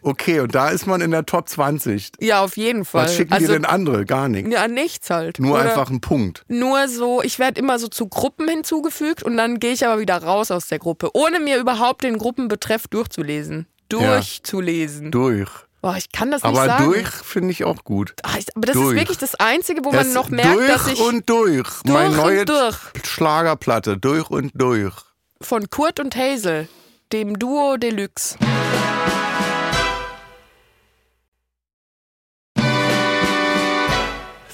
[0.00, 2.12] Okay, und da ist man in der Top 20.
[2.20, 3.04] ja, auf jeden Fall.
[3.04, 4.06] Was schicken also, dir denn andere?
[4.06, 4.50] Gar nichts.
[4.50, 5.38] Ja, nichts halt.
[5.38, 6.44] Nur Oder einfach ein Punkt.
[6.48, 10.16] Nur so, ich werde immer so zu Gruppen hinzugefügt und dann gehe ich aber wieder
[10.22, 13.66] raus aus der Gruppe, ohne mir überhaupt den Gruppenbetreff durchzulesen.
[13.90, 15.10] Durchzulesen.
[15.10, 15.50] Durch.
[15.84, 16.84] Boah, ich kann das nicht Aber sagen.
[16.86, 18.14] durch finde ich auch gut.
[18.22, 18.94] Ah, ich, aber das Durch.
[18.94, 21.68] ist wirklich das Einzige, wo man Es- noch merkt, durch dass ich und durch.
[21.82, 23.98] durch Meine neue durch Schlagerplatte.
[23.98, 24.94] Durch und durch.
[25.42, 26.68] von Kurt und Hazel,
[27.12, 28.38] dem Duo Deluxe.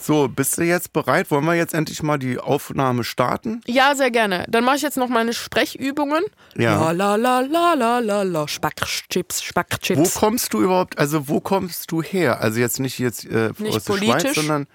[0.02, 1.30] So, bist du jetzt bereit?
[1.30, 3.60] Wollen wir jetzt endlich mal die Aufnahme starten?
[3.66, 4.46] Ja, sehr gerne.
[4.48, 6.24] Dann mache ich jetzt noch meine Sprechübungen.
[6.56, 6.90] Ja.
[6.92, 8.48] La la la la la la.
[8.48, 10.14] Spackchips, Wo Spackchips.
[10.14, 12.40] kommst du überhaupt, also wo kommst du her?
[12.40, 14.22] Also jetzt nicht jetzt äh, Nicht aus der politisch?
[14.22, 14.66] Schweiz, sondern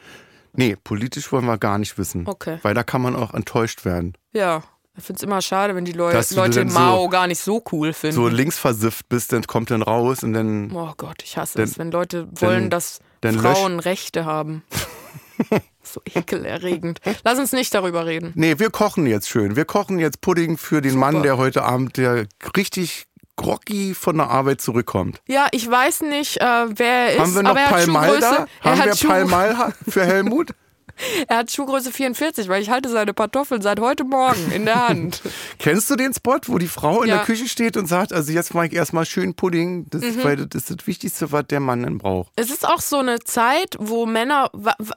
[0.54, 2.28] nee, politisch wollen wir gar nicht wissen.
[2.28, 2.60] Okay.
[2.62, 4.14] Weil da kann man auch enttäuscht werden.
[4.32, 4.62] Ja.
[4.98, 7.40] Ich finde es immer schade, wenn die Leu Dass Leute denn so- Mao gar nicht
[7.42, 8.16] so cool finden.
[8.16, 11.78] So linksversifft bist, dann kommt dann raus und dann oh Gott, ich hasse Dann- es,
[11.78, 14.64] wenn Leute wollen, dass dann Frauen Rechte haben.
[15.84, 17.00] so ekelerregend.
[17.24, 18.32] Lass uns nicht darüber reden.
[18.36, 19.56] Nee, wir kochen jetzt schön.
[19.56, 24.30] Wir kochen jetzt Pudding für den Mann, der heute Abend der richtig groggy von der
[24.30, 25.22] Arbeit zurückkommt.
[25.28, 28.48] Ja, ich weiß nicht, äh, wer er ist, Haben wir noch Palmal da?
[28.62, 30.52] Haben wir Palmal für Helmut?
[31.28, 35.22] er hat Schuhgröße 44, weil ich halte seine Pantoffeln seit heute Morgen in der Hand.
[35.60, 37.16] Kennst du den Spot, wo die Frau in Ja.
[37.16, 37.18] Mhm.
[37.20, 40.64] der Küche steht und sagt, also jetzt mache ich erstmal schön Pudding, das, weil das
[40.70, 42.32] ist das Wichtigste, was der Mann dann braucht.
[42.36, 44.50] Es ist auch so eine Zeit, wo Männer,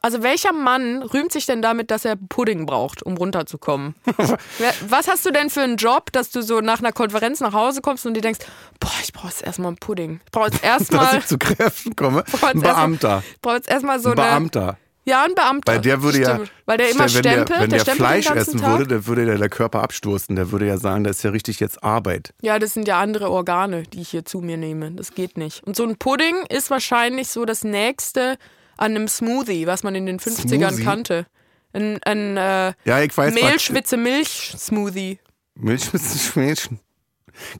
[0.03, 3.95] also welcher Mann rühmt sich denn damit, dass er Pudding braucht, um runterzukommen?
[4.89, 7.81] Was hast du denn für einen Job, dass du so nach einer Konferenz nach Hause
[7.81, 8.41] kommst und dir denkst,
[8.81, 10.21] boah, ich brauche jetzt erstmal einen Pudding.
[10.25, 12.25] Ich brauche jetzt Dass erstmal ich zu Kräften komme.
[12.43, 13.23] Ein Beamter.
[13.33, 14.79] ich brauche jetzt erstmal so Ein eine Beamter.
[15.09, 15.73] Ja, ein Beamter.
[15.73, 16.53] Weil der würde ja, Stimmt.
[16.67, 18.79] weil der immer wenn stempelt, der, wenn der, stempelt Fleisch essen Tag.
[18.79, 20.37] würde, dann würde der, der Körper abstoßen.
[20.37, 22.35] Der würde ja sagen, das ist ja richtig jetzt Arbeit.
[22.43, 24.91] Ja, das sind ja andere Organe, die ich hier zu mir nehme.
[24.93, 25.65] Das geht nicht.
[25.65, 28.37] Und so ein Pudding ist wahrscheinlich so das nächste
[28.77, 30.85] an einem Smoothie, was man in den 50ern Smoothie?
[30.85, 31.27] kannte.
[31.73, 35.19] Ein, ein äh, Ja, Mehlschwitze-Milch-Smoothie.
[35.55, 36.81] Milch mit Schmädchen.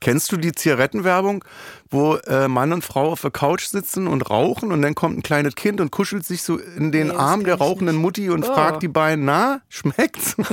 [0.01, 1.45] Kennst du die Zigarettenwerbung,
[1.91, 5.23] wo äh, Mann und Frau auf der Couch sitzen und rauchen und dann kommt ein
[5.23, 7.97] kleines Kind und kuschelt sich so in den Nee, Arm der rauchenden.
[7.97, 8.55] Mutti und Oh.
[8.55, 10.35] fragt die beiden, na, schmeckt's?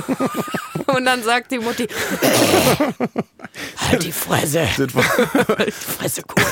[0.86, 1.88] Und dann sagt die Mutti,
[3.90, 4.92] halt die Fresse, halt
[5.66, 6.44] die Fresse kurz.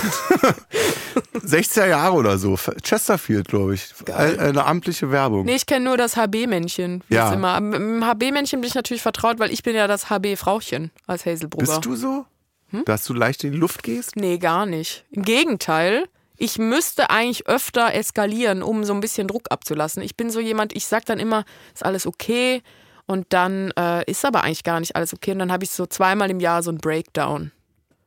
[1.46, 2.56] 60er Jahre oder so.
[2.82, 3.88] Chesterfield, glaube ich.
[4.08, 5.44] Äh, Eine amtliche Werbung.
[5.44, 7.02] Nee, ich kenne nur das HB-Männchen.
[7.08, 7.32] Ja.
[7.32, 7.60] immer.
[7.60, 11.66] Mit dem HB-Männchen bin ich natürlich vertraut, weil ich bin ja das HB-Frauchen als Hazelbrugger.
[11.66, 12.26] Bist du so?
[12.70, 12.84] Hm?
[12.84, 14.16] Dass du leicht in die Luft gehst?
[14.16, 15.04] Nee, gar nicht.
[15.10, 16.04] Im Gegenteil.
[16.36, 20.02] Ich müsste eigentlich öfter eskalieren, um so ein bisschen Druck abzulassen.
[20.02, 22.62] Ich bin so jemand, ich sag dann immer, ist alles okay.
[23.06, 25.32] Und dann äh, ist aber eigentlich gar nicht alles okay.
[25.32, 27.52] Und dann habe ich so zweimal im Jahr so einen Breakdown,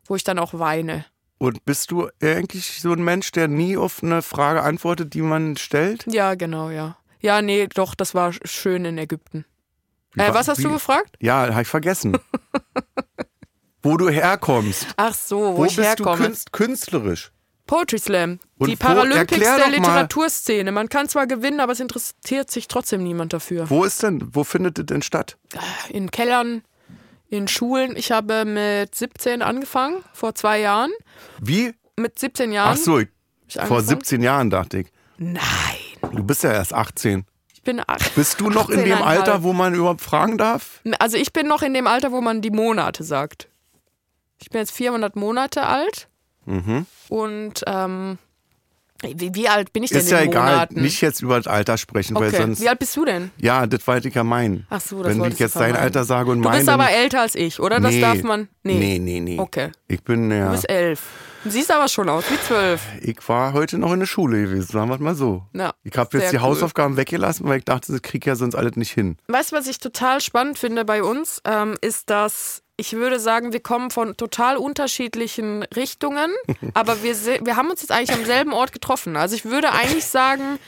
[0.06, 1.06] wo ich dann auch weine.
[1.38, 5.56] Und bist du eigentlich so ein Mensch, der nie auf eine Frage antwortet, die man
[5.56, 6.04] stellt?
[6.12, 6.98] Ja, genau, ja.
[7.22, 9.46] Ja, nee, doch, das war sch- schön in Ägypten.
[10.18, 11.16] Äh, was hast wie- du gefragt?
[11.22, 12.18] Ja, habe ich vergessen.
[13.88, 14.86] Wo du herkommst.
[14.98, 16.18] Ach so, wo, Wo ich bist herkomme.
[16.18, 17.32] du künst künstlerisch?
[17.68, 18.40] Poetry Slam.
[18.58, 20.74] Und die Paralympics der Literaturszene.
[20.74, 23.70] Man kann zwar gewinnen, aber es interessiert sich trotzdem niemand dafür.
[23.70, 25.38] Wo ist denn, wo findet es denn statt?
[25.90, 26.64] In Kellern,
[27.30, 27.96] in Schulen.
[27.96, 30.92] Ich habe mit 17 angefangen, vor zwei Jahren.
[31.40, 31.74] Wie?
[31.96, 32.74] Mit 17 Jahren.
[32.74, 33.08] Ach so, ich,
[33.54, 33.88] vor angefangen.
[33.88, 34.88] 17 Jahren dachte ich.
[35.18, 35.42] Nein.
[36.12, 37.26] Du bist ja erst 18.
[37.54, 38.16] Ich bin acht.
[38.16, 39.02] Bist du noch in dem 18,5.
[39.02, 40.82] Alter, wo man überhaupt fragen darf?
[41.00, 43.48] Also ich bin noch in dem Alter, wo man die Monate sagt.
[44.40, 46.08] Ich bin jetzt 400 Monate alt.
[47.10, 48.18] Und ähm,
[49.04, 50.06] wie, wie alt bin ich denn Mhm.
[50.06, 50.82] Ist ja egal, Monaten?
[50.82, 52.38] nicht jetzt über das Alter sprechen, weil okay.
[52.38, 52.62] sonst.
[52.62, 53.32] Wie alt bist du denn?
[53.38, 54.66] Ja, das wollte ich ja meinen.
[54.70, 55.76] Ach so, das Wenn ich jetzt du dein.
[55.76, 56.58] Alter sage und Du meine.
[56.60, 57.80] bist aber älter als ich, oder?
[57.80, 58.48] Das nee, darf man.
[58.64, 59.38] Nee, nee, nee.
[59.40, 59.72] Okay.
[59.88, 60.46] Ich bin ja.
[60.46, 61.02] Du bist elf.
[61.44, 62.82] Du siehst aber schon aus wie zwölf.
[63.02, 65.44] Ich war heute noch in der Schule gewesen, sagen wir es mal so.
[65.54, 66.42] Ja, ich habe jetzt die cool.
[66.42, 69.18] Hausaufgaben weggelassen, weil ich dachte, das krieg ich ja sonst alles nicht hin.
[69.28, 73.54] Weißt du, was ich total spannend finde bei uns, ähm, ist, dass ich würde sagen,
[73.54, 76.32] wir kommen von total unterschiedlichen Richtungen,
[76.74, 79.18] aber wir, wir haben uns jetzt eigentlich am selben Ort getroffen.
[79.18, 80.60] Also ich würde eigentlich sagen,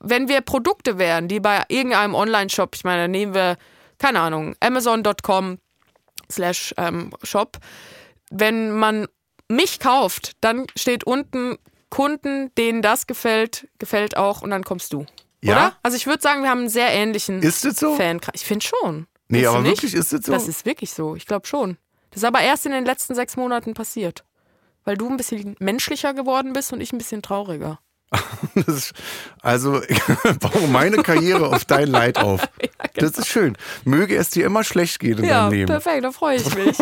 [0.00, 3.56] wenn wir Produkte wären, die bei irgendeinem Online-Shop, ich meine, nehmen wir,
[3.98, 5.58] keine Ahnung, amazon.com
[6.30, 7.58] slash ähm, Shop,
[8.30, 9.06] wenn man
[9.48, 11.58] mich kauft, dann steht unten
[11.90, 15.06] Kunden, denen das gefällt, gefällt auch und dann kommst du.
[15.40, 15.52] Ja?
[15.52, 15.76] Oder?
[15.82, 17.96] Also ich würde sagen, wir haben einen sehr ähnlichen Ist das so?
[17.96, 18.34] Fankreis.
[18.34, 19.06] Ich finde schon.
[19.28, 20.32] Nee, du aber wirklich, ist das so?
[20.32, 21.14] Das ist wirklich so.
[21.16, 21.76] Ich glaube schon.
[22.10, 24.24] Das ist aber erst in den letzten sechs Monaten passiert.
[24.84, 27.78] Weil du ein bisschen menschlicher geworden bist und ich ein bisschen trauriger.
[28.54, 28.92] Das ist,
[29.42, 30.00] also, ich
[30.40, 32.40] baue meine Karriere auf dein Leid auf.
[32.94, 33.56] Das ist schön.
[33.84, 35.66] Möge es dir immer schlecht gehen in Ja, deinem Leben.
[35.66, 36.76] perfekt, da freue ich mich.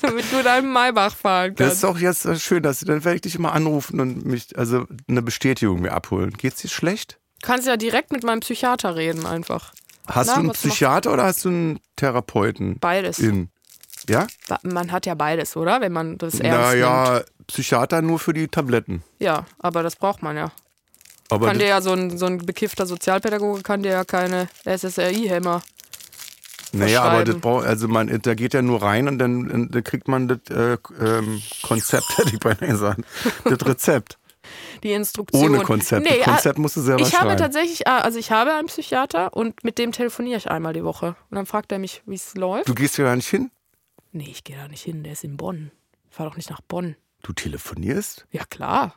[0.00, 1.76] Damit du deinen Maybach fahren Das kannst.
[1.78, 4.86] ist auch jetzt schön, dass du dann werde ich dich immer anrufen und mich, also
[5.08, 6.32] eine Bestätigung mir abholen.
[6.32, 7.18] Geht's dir schlecht?
[7.40, 9.72] Du kannst ja direkt mit meinem Psychiater reden einfach.
[10.06, 12.78] Hast Na, du einen Psychiater oder hast du einen Therapeuten?
[12.80, 13.18] Beides.
[13.18, 13.50] In?
[14.08, 14.26] Ja?
[14.62, 15.80] Man hat ja beides, oder?
[15.80, 16.82] Wenn man das ernst nimmt.
[16.82, 19.02] Naja, Psychiater nur für die Tabletten.
[19.18, 20.50] Ja, aber das braucht man ja.
[21.30, 25.62] Aber Kann dir ja so ein, so ein bekiffter Sozialpädagoge kann dir ja keine SSRI-Hämmer.
[26.72, 30.08] naja, aber das braucht, also man, da geht ja nur rein und dann, dann kriegt
[30.08, 33.00] man das äh, ähm, Konzept, hätte ich beinahe gesagt.
[33.44, 34.18] Das Rezept.
[34.82, 35.42] Die Instruktion.
[35.44, 36.06] Ohne Konzept.
[36.08, 37.38] Nee, Konzept musst du selber ich habe schreiben.
[37.38, 41.16] tatsächlich, ah, also ich habe einen Psychiater und mit dem telefoniere ich einmal die Woche.
[41.30, 42.68] Und dann fragt er mich, wie es läuft.
[42.68, 43.50] Du gehst ja gar nicht hin.
[44.12, 45.70] Nee, ich gehe da nicht hin, der ist in Bonn.
[46.10, 46.96] Ich fahr doch nicht nach Bonn.
[47.22, 48.26] Du telefonierst?
[48.30, 48.94] Ja, klar.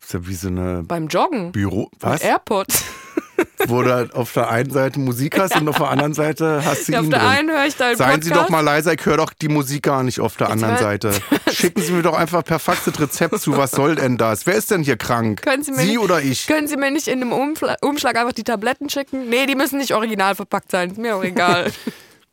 [0.00, 1.52] ist ja wie so eine Beim Joggen.
[1.52, 1.90] Büro.
[2.00, 2.20] Was?
[2.22, 2.84] AirPods.
[3.66, 6.88] Wo du halt auf der einen Seite Musik hast und auf der anderen Seite hast
[6.88, 7.28] du Ja, ihn auf der drin.
[7.28, 8.24] einen höre ich deinen Seien Podcast.
[8.24, 11.12] Sie doch mal leiser, ich höre doch die Musik gar nicht auf der anderen Seite.
[11.52, 14.46] Schicken Sie mir doch einfach per Fax das Rezept zu, was soll denn das?
[14.46, 15.42] Wer ist denn hier krank?
[15.42, 16.46] Können Sie, mir Sie nicht, oder ich?
[16.46, 19.28] Können Sie mir nicht in einem Umfla Umschlag einfach die Tabletten schicken?
[19.28, 20.90] Nee, die müssen nicht original verpackt sein.
[20.90, 21.70] Ist mir auch egal.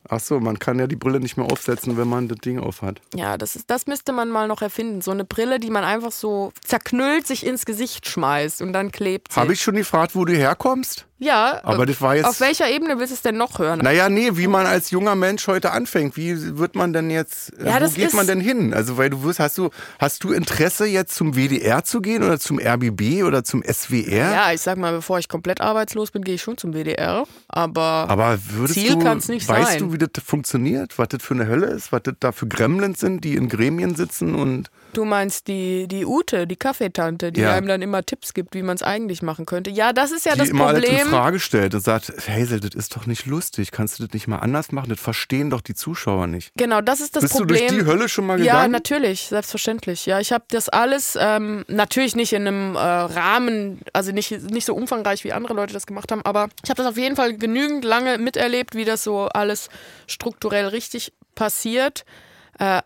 [0.10, 3.02] Ach so, man kann ja die Brille nicht mehr aufsetzen, wenn man das Ding aufhat.
[3.16, 5.02] ja, das, ist, das müsste man mal noch erfinden.
[5.02, 9.34] So eine Brille, die man einfach so zerknüllt sich ins Gesicht schmeißt und dann klebt
[9.34, 9.40] sie.
[9.40, 11.08] Habe ich schon gefragt, wo du herkommst?
[11.18, 11.62] Ja.
[11.64, 13.80] Aber das war jetzt- Auf welcher Ebene willst du es denn noch hören?
[13.80, 16.18] Naja, nee, wie man als junger Mensch heute anfängt.
[16.18, 18.74] Wie wird man denn jetzt, äh, Ja, wo das geht man denn hin?
[18.74, 22.38] Also, weil du wirst, hast du, hast du Interesse jetzt zum WDR zu gehen oder
[22.40, 24.32] zum RBB oder zum SWR?
[24.32, 27.24] Ja, ich sag mal, bevor ich komplett arbeitslos bin, gehe ich schon zum WDR.
[27.48, 29.80] Aber, Aber würdest Ziel du, kann's nicht weißt sein.
[29.80, 30.98] du, wie das funktioniert?
[31.00, 31.92] Was das für eine Hölle ist?
[31.94, 36.06] Was das da für Gremlins sind, die in Gremien sitzen und du meinst die, die
[36.06, 37.54] Ute, die Kaffeetante, die Ja.
[37.54, 39.70] einem dann immer Tipps gibt, wie man es eigentlich machen könnte.
[39.70, 40.68] Ja, das ist ja die das immer
[41.06, 41.20] Problem.
[41.22, 43.72] Frage stellt und sagt, Hazel, das ist doch nicht lustig.
[43.72, 44.90] Kannst du das nicht mal anders machen?
[44.90, 46.52] Das verstehen doch die Zuschauer nicht.
[46.58, 47.58] Genau, das ist das Bist Problem.
[47.60, 48.72] du durch die Hölle schon mal Ja, gegangen?
[48.72, 50.06] natürlich, selbstverständlich.
[50.06, 54.66] Ja, ich habe das alles ähm, natürlich nicht in einem äh, Rahmen, also nicht, nicht
[54.66, 57.38] so umfangreich wie andere Leute das gemacht haben, aber ich habe das auf jeden Fall
[57.38, 59.70] genügend lange miterlebt, wie das so alles
[60.08, 62.06] strukturell richtig passiert.
[62.60, 62.82] Äh,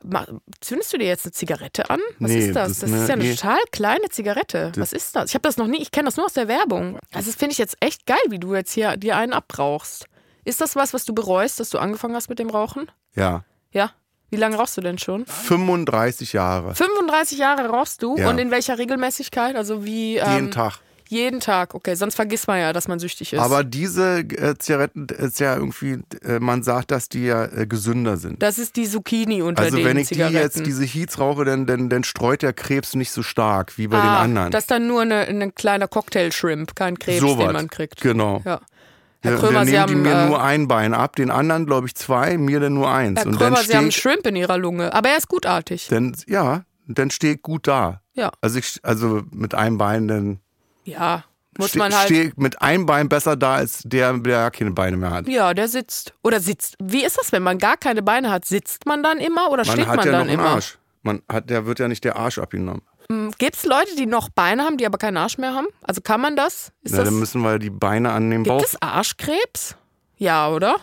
[0.62, 2.00] zündest du dir jetzt eine Zigarette an?
[2.20, 2.68] Was Nee, ist das?
[2.70, 3.36] das Das, ist eine- ja eine nee.
[3.36, 4.72] total kleine Zigarette.
[4.78, 5.30] Was ist das?
[5.30, 6.98] Ich habe das noch nie, ich kenne das nur aus der Werbung.
[7.14, 10.06] Also das finde ich jetzt echt geil, wie du jetzt hier dir einen abbrauchst.
[10.44, 12.90] Ist das was, was du bereust, dass du angefangen hast mit dem Rauchen?
[13.16, 13.44] Ja.
[13.72, 13.92] Ja.
[14.32, 15.26] Wie lange rauchst du denn schon?
[15.26, 16.74] 35 Jahre.
[16.76, 18.30] 35 Jahre rauchst du Ja.
[18.30, 19.56] und in welcher Regelmäßigkeit?
[19.56, 20.80] Also wie Jeden ähm, Tag.
[21.12, 21.96] Jeden Tag, okay.
[21.96, 23.40] Sonst vergisst man ja, dass man süchtig ist.
[23.40, 28.18] Aber diese äh, Zigaretten ist ja irgendwie, äh, man sagt, dass die ja äh, gesünder
[28.18, 28.44] sind.
[28.44, 30.38] das ist die Zucchini unter Also den wenn ich die Zigaretten.
[30.38, 33.98] jetzt, diese Heats rauche, dann, dann, dann streut der Krebs nicht so stark wie bei
[33.98, 34.52] ah, den anderen.
[34.52, 38.02] Das ist dann nur eine, ein kleiner Cocktail-Shrimp, kein Krebs, so den man kriegt.
[38.02, 38.44] Genau.
[38.46, 38.62] Ja.
[39.22, 41.88] Herr Krömer, Sie nehmen die haben, mir äh, nur ein Bein ab, den anderen glaube
[41.88, 43.20] ich zwei, mir dann nur eins.
[43.20, 44.94] Herr und Krömer, dann Sie haben Shrimp in Ihrer Lunge.
[44.94, 45.88] Aber er ist gutartig.
[45.90, 48.02] dann, ja, dann stehe ich gut da.
[48.14, 48.32] Ja.
[48.42, 50.40] Also ich, also mit einem Bein dann
[50.90, 51.24] Ja.
[51.58, 52.06] Muss man halt.
[52.06, 55.28] stehe mit einem Bein besser da als der, der keine Beine mehr hat.
[55.28, 56.14] Ja, der sitzt.
[56.24, 56.76] Oder sitzt.
[56.82, 58.46] Wie ist das, wenn man gar keine Beine hat?
[58.46, 60.50] Sitzt man dann immer oder Man steht hat man ja noch dann einen immer?
[60.52, 60.78] Arsch.
[61.02, 62.82] Man hat, der wird ja nicht der Arsch abgenommen.
[63.40, 65.68] Gibt es Leute, die noch Beine haben, die aber keinen Arsch mehr haben?
[65.82, 66.72] Also kann man das?
[66.84, 68.64] Ist Na, das dann müssen wir die Beine an den gibt Bauch.
[68.64, 69.76] es Arschkrebs?
[70.18, 70.76] Ja, oder?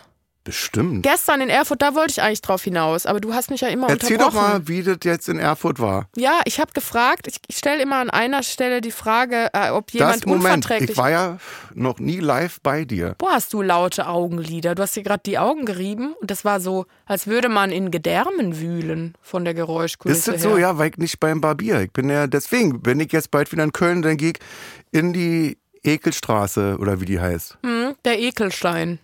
[0.47, 1.03] Bestimmt.
[1.03, 3.89] Gestern in Erfurt, da wollte ich eigentlich drauf hinaus, aber du hast mich ja immer
[3.89, 4.51] Erzähl doch unterbrochen.
[4.53, 6.07] mal, wie das jetzt in Erfurt war.
[6.15, 9.91] Ja, ich habe gefragt, ich, ich stelle immer an einer Stelle die Frage, äh, ob
[9.91, 11.37] jemand das Moment, unverträglich ich war ja
[11.73, 13.15] noch nie live bei dir.
[13.17, 14.73] Boah, hast du laute Augenlider.
[14.73, 17.91] Du hast dir gerade die Augen gerieben und das war so, als würde man in
[17.91, 20.51] Gedärmen wühlen von der Geräuschkulisse Ist das her.
[20.53, 20.57] so?
[20.57, 21.81] Ja, weil ich nicht beim Barbier.
[21.81, 24.39] Ich bin ja deswegen, wenn ich jetzt bald wieder in Köln, dann gehe ich
[24.93, 27.57] in die Ekelstraße oder wie die heißt.
[27.63, 28.99] Hm, der Ekelstein.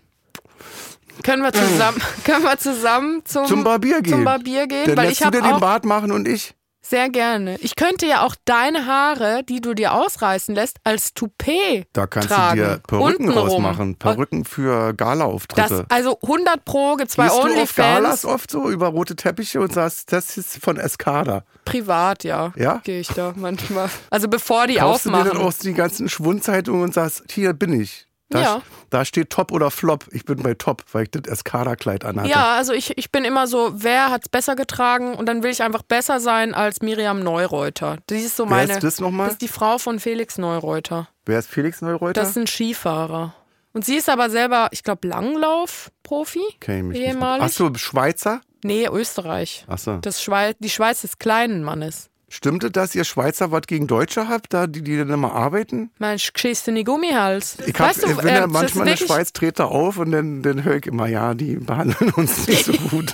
[1.22, 4.14] Können wir zusammen, können wir zusammen zum, Zum Barbier gehen.
[4.14, 6.56] Zum Barbier gehen, Dann weil lässt ich du dir den Bart machen und ich.
[6.82, 7.58] sehr gerne.
[7.62, 12.28] Ich könnte ja auch deine Haare, die du dir ausreißen lässt, als Toupet Da kannst
[12.30, 12.60] tragen.
[12.60, 13.50] du dir Perücken Untenrum.
[13.50, 13.96] rausmachen.
[13.96, 15.86] Perücken für Das, Gala-Auftritte.
[15.90, 18.26] also 100 pro gibt's bei Gehst du auf Galas OnlyFans.
[18.26, 21.44] oft so über rote Teppiche und sagst, das ist von Escada.
[21.64, 22.52] Privat, ja.
[22.58, 22.82] Ja?
[22.84, 23.90] Gehe ich da manchmal.
[24.10, 25.38] Also bevor die Kaufst du dir aufmachen.
[25.38, 28.08] dann auch die ganzen Schwundzeitungen und sagst, hier bin ich.
[28.34, 28.62] Da, Ja.
[28.90, 30.06] da steht Top oder Flop.
[30.12, 32.30] Ich bin bei Top, weil ich das Escada-Kleid anhatte.
[32.30, 35.14] Ja, also ich, ich bin immer so, wer hat's besser getragen?
[35.16, 37.98] Und dann will ich einfach besser sein als Miriam Neureuter.
[38.10, 38.74] Die ist so Wer meine.
[38.74, 39.28] ist das nochmal?
[39.28, 41.08] Das ist die Frau von Felix Neureuter.
[41.26, 42.20] Wer ist Felix Neureuter?
[42.20, 43.34] Das ist ein Skifahrer.
[43.74, 46.42] Und sie ist aber selber, ich glaube, Langlauf-Profi.
[46.62, 47.02] Ich mich nicht.
[47.08, 47.44] ehemalig.
[47.44, 48.42] Achso, Schweizer?
[48.64, 49.66] Nee, Österreich.
[49.68, 49.98] Achso.
[49.98, 52.10] Das Schweiz, die Schweiz des kleinen Mannes.
[52.36, 55.92] Stimmt es, dass ihr Schweizer was gegen Deutsche habt, da die, die dann immer arbeiten?
[56.00, 57.58] Mensch, geschiss in die Gummihals.
[57.68, 60.00] Ich, hab, weißt du, ich bin äh, ja ist manchmal in der Schweiz, trete auf
[60.00, 63.14] und dann, dann höre ich immer, ja, die behandeln uns nicht so gut.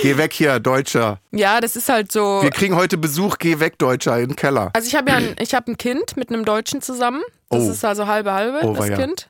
[0.00, 1.20] Geh weg hier, Deutscher.
[1.30, 2.40] Ja, das ist halt so.
[2.42, 4.70] Wir kriegen heute Besuch, geh weg, Deutscher, in den Keller.
[4.72, 7.20] Also ich habe ja ein, ich hab ein Kind mit einem Deutschen zusammen.
[7.50, 7.70] Das Oh.
[7.70, 8.96] ist also halbe halbe, Oh, das weia.
[8.96, 9.28] Kind.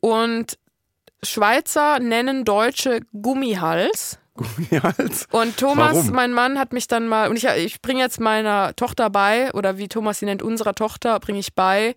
[0.00, 0.58] Und
[1.22, 4.18] Schweizer nennen Deutsche Gummihals.
[4.40, 5.26] Gummihals.
[5.30, 6.10] Und Thomas, Warum?
[6.12, 9.78] mein Mann, hat mich dann mal, und ich, ich bringe jetzt meiner Tochter bei, oder
[9.78, 11.94] wie Thomas sie nennt, unserer Tochter, bringe ich bei,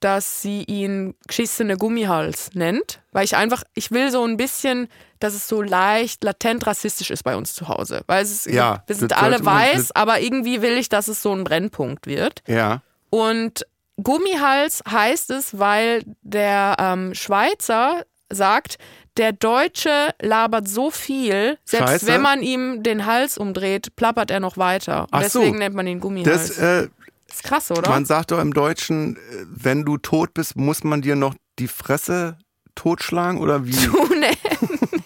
[0.00, 3.00] dass sie ihn geschissene Gummihals nennt.
[3.12, 4.88] Weil ich einfach, ich will so ein bisschen,
[5.20, 8.02] dass es so leicht latent rassistisch ist bei uns zu Hause.
[8.06, 11.32] Weil es ist, Ja, wir sind alle weiß, aber irgendwie will ich, dass es so
[11.32, 12.42] ein Brennpunkt wird.
[12.48, 12.82] Ja.
[13.10, 13.64] Und
[14.02, 18.78] Gummihals heißt es, weil der ähm, Schweizer sagt,
[19.16, 22.06] der Deutsche labert so viel, selbst Scheiße.
[22.06, 25.06] wenn man ihm den Hals umdreht, plappert er noch weiter.
[25.10, 25.40] Ach so.
[25.40, 26.56] deswegen nennt man ihn Gummihals.
[26.56, 26.88] Das, äh,
[27.28, 27.88] ist krass, oder?
[27.88, 31.68] man sagt doch im Deutschen, äh, wenn du tot bist, muss man dir noch die
[31.68, 32.36] Fresse
[32.74, 33.72] totschlagen oder wie?
[33.86, 34.30] Du, ne,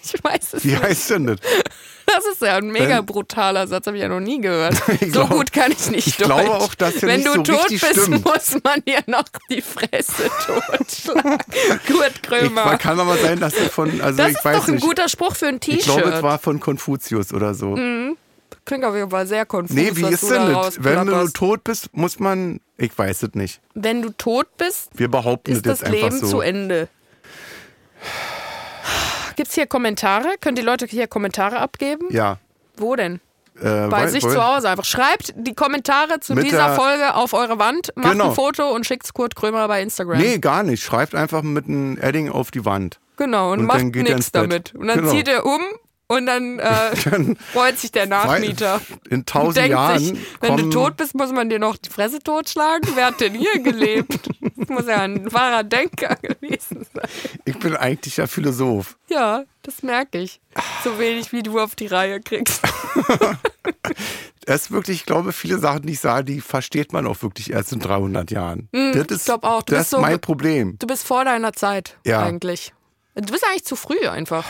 [0.03, 0.83] ich weiß es Wie nicht.
[0.83, 1.37] heißt denn das?
[2.09, 4.75] Das ist ja ein mega brutaler Satz, habe ich ja noch nie gehört.
[5.01, 6.27] Ich so glaub- gut kann ich nicht ich Deutsch.
[6.29, 8.25] glaube auch, dass der Wenn nicht du so tot bist, stimmt.
[8.25, 11.37] muss man dir noch die Fresse totschlagen.
[11.87, 12.77] Kurt Ich, Krömer.
[12.77, 14.83] kann aber sein, dass er von, also das ich ist weiß doch ein nicht.
[14.85, 16.23] guter Spruch für ein ich glaube, es T-Shirt.
[16.23, 17.75] war von Konfuzius oder so.
[17.75, 19.75] Klingt auf jeden Fall sehr konfus.
[19.75, 20.83] nee, wie ist denn da das?
[20.83, 23.59] Wenn du tot bist, muss man, ich weiß es nicht.
[23.73, 26.27] Wenn du tot bist, Wir behaupten ist das das einfach Leben so.
[26.29, 26.87] zu Ende.
[29.37, 30.27] Gibt es hier Kommentare?
[30.41, 32.07] Können die Leute hier Kommentare abgeben?
[32.09, 32.39] Ja.
[32.75, 33.21] Wo denn?
[33.61, 34.83] Äh, Bei sich zu Hause einfach.
[34.83, 38.29] Schreibt die Kommentare zu dieser Folge auf eure Wand, macht Genau.
[38.29, 40.17] ein Foto und schickt Kurt Krömer bei Instagram.
[40.19, 40.83] Nee, gar nicht.
[40.83, 42.99] Schreibt einfach mit einem Edding auf die Wand.
[43.15, 44.75] Genau, und, Und macht nichts damit.
[44.75, 45.11] Und dann Genau.
[45.11, 45.61] zieht er um
[46.07, 46.95] und dann äh,
[47.53, 48.81] freut sich der Nachmieter.
[49.09, 52.19] In tausend denkt Jahren sich, wenn du tot bist, muss man dir noch die Fresse
[52.19, 52.89] totschlagen?
[52.95, 54.29] Wer hat denn hier gelebt?
[54.55, 57.07] Das muss ja ein wahrer Denker gewesen sein.
[57.45, 58.97] Ich bin eigentlich der Philosoph.
[59.09, 60.39] Ja, das merke ich.
[60.83, 62.61] So wenig, wie du auf die Reihe kriegst.
[64.45, 67.51] Es ist wirklich, ich glaube, viele Sachen, die ich sage, die versteht man auch wirklich
[67.51, 68.69] erst in 300 Jahren.
[68.71, 69.61] das ist, Mm, glaub auch.
[69.63, 70.77] Du das ist so mein Problem.
[70.79, 72.21] Du bist vor deiner Zeit Ja.
[72.23, 72.73] eigentlich.
[73.15, 74.45] Du bist eigentlich zu früh einfach.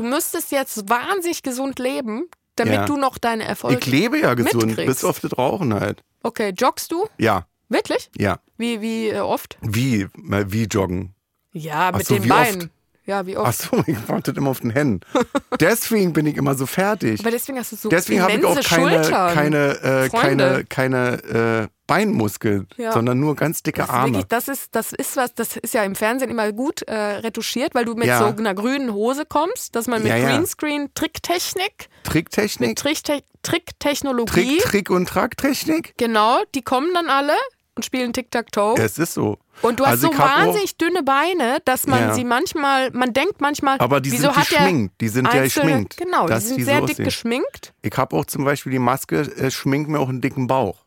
[0.00, 2.24] Du müsstest jetzt wahnsinnig gesund leben,
[2.56, 2.84] damit Ja.
[2.86, 3.80] du noch deine Erfolge.
[3.80, 4.86] Ich lebe ja gesund, mitkriegst.
[4.86, 6.02] bis auf das Rauchen halt.
[6.22, 7.06] Okay, joggst du?
[7.18, 8.10] Ja, Wirklich?
[8.16, 8.38] ja.
[8.56, 9.58] Wie, wie äh, oft?
[9.60, 10.08] Wie?
[10.14, 11.14] Wie joggen?
[11.52, 12.62] Ja, mit so, den Beinen.
[12.62, 12.70] oft?
[13.04, 13.58] Ja, wie oft?
[13.60, 15.00] so, ich das immer auf den Händen.
[15.60, 17.20] Deswegen bin ich immer so fertig.
[17.20, 19.34] Aber deswegen hast du so Deswegen habe ich auch keine, Schultern.
[19.34, 22.92] keine, äh, keine, keine äh, Beinmuskeln, Ja.
[22.92, 24.12] sondern nur ganz dicke das Arme.
[24.14, 27.74] wirklich, das, ist, das ist was, das ist ja im Fernsehen immer gut äh, retuschiert,
[27.74, 28.18] weil du mit Ja.
[28.20, 30.18] so einer grünen Hose kommst, dass man mit Ja.
[30.18, 35.94] Greenscreen Tricktechnik, Tricktechnik, Tricktech- Tricktechnologie, Trick, Trick und Tracktechnik.
[35.96, 37.32] genau, die kommen dann alle
[37.76, 38.74] und spielen Tic-Tac-Toe.
[38.78, 39.38] Es ist so.
[39.62, 42.14] Und du hast Also so wahnsinnig dünne Beine, dass man Ja.
[42.14, 45.00] sie manchmal, man denkt manchmal, Aber die wieso sind geschminkt.
[45.00, 45.96] Die sind ja geschminkt.
[45.98, 47.04] Genau, die sind die sehr so dick aussehen.
[47.04, 47.72] geschminkt.
[47.82, 50.84] Ich habe auch zum Beispiel die Maske, äh, schminkt mir auch einen dicken Bauch.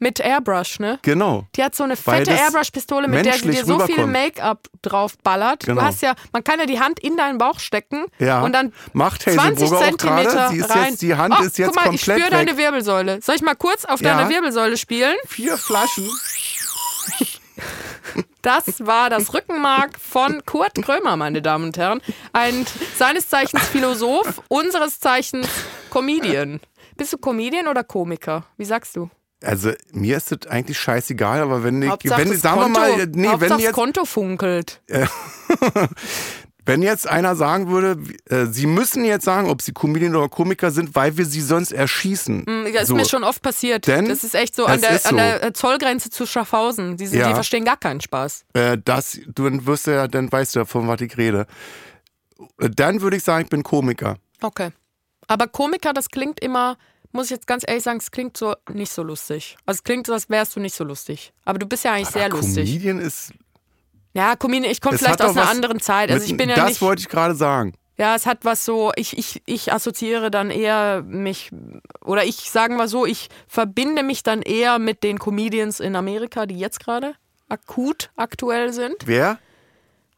[0.00, 1.00] Mit Airbrush, ne?
[1.02, 1.46] Genau.
[1.56, 4.06] Die hat so eine fette Airbrush-Pistole, mit der sie dir so viel.
[4.06, 5.64] Make-up drauf ballert.
[5.66, 5.80] Genau.
[5.80, 8.42] Du hast ja, man kann ja die Hand in deinen Bauch stecken Ja.
[8.42, 10.48] und dann Macht 20 Hazelbrugger auch Zentimeter.
[10.50, 10.84] Sie ist rein.
[10.90, 12.46] jetzt, die Hand oh, ist jetzt guck mal, ich komplett spüre weg.
[12.46, 13.20] deine Wirbelsäule.
[13.22, 14.16] Soll ich mal kurz auf Ja.
[14.16, 15.16] deine Wirbelsäule spielen?
[15.26, 16.08] Vier Flaschen.
[18.42, 22.00] Das war das Rückenmark von Kurt Krömer, meine Damen und Herren.
[22.32, 25.48] Ein seines Zeichens Philosoph, unseres Zeichens
[25.90, 26.60] Comedian.
[26.96, 28.44] Bist du Comedian oder Komiker?
[28.56, 29.10] Wie sagst du?
[29.42, 32.96] Also mir ist das eigentlich scheißegal, aber wenn ich, Hauptsache wenn das sagen Konto, wir
[32.96, 34.82] mal, nee, Hauptsache wenn das jetzt, Konto funkelt.
[36.66, 37.98] wenn jetzt einer sagen würde,
[38.28, 41.72] äh, sie müssen jetzt sagen, ob sie Comedian oder Komiker sind, weil wir sie sonst
[41.72, 42.44] erschießen.
[42.72, 42.94] Das ist So.
[42.94, 43.86] mir schon oft passiert.
[43.86, 45.16] Denn das ist echt so an der, ist an so.
[45.16, 46.96] der äh, Zollgrenze zu Schaffhausen.
[46.96, 47.28] Die, sind, Ja.
[47.28, 48.44] die verstehen gar keinen Spaß.
[48.52, 51.46] Äh, das, du dann wirst ja, dann weißt du ja, von was ich rede.
[52.60, 54.16] Äh, Dann würde ich sagen, ich bin Komiker.
[54.42, 54.70] Okay.
[55.26, 56.76] Aber Komiker, das klingt immer,
[57.12, 59.56] muss ich jetzt ganz ehrlich sagen, es klingt so nicht so lustig.
[59.66, 61.32] Also es klingt so, als wärst du nicht so lustig.
[61.44, 62.66] Aber du bist ja eigentlich sehr Aber lustig.
[62.66, 63.32] Comedian ist.
[64.14, 66.10] Ja, Comedian, ich komme vielleicht aus einer anderen Zeit.
[66.10, 66.82] Also ich bin ja das nicht.
[66.82, 67.74] wollte ich gerade sagen.
[67.96, 71.50] Ja, es hat was so, ich, ich, ich assoziiere dann eher mich,
[72.04, 76.46] oder ich sagen mal so, ich verbinde mich dann eher mit den Comedians in Amerika,
[76.46, 77.14] die jetzt gerade
[77.48, 78.94] akut aktuell sind.
[79.04, 79.38] Wer?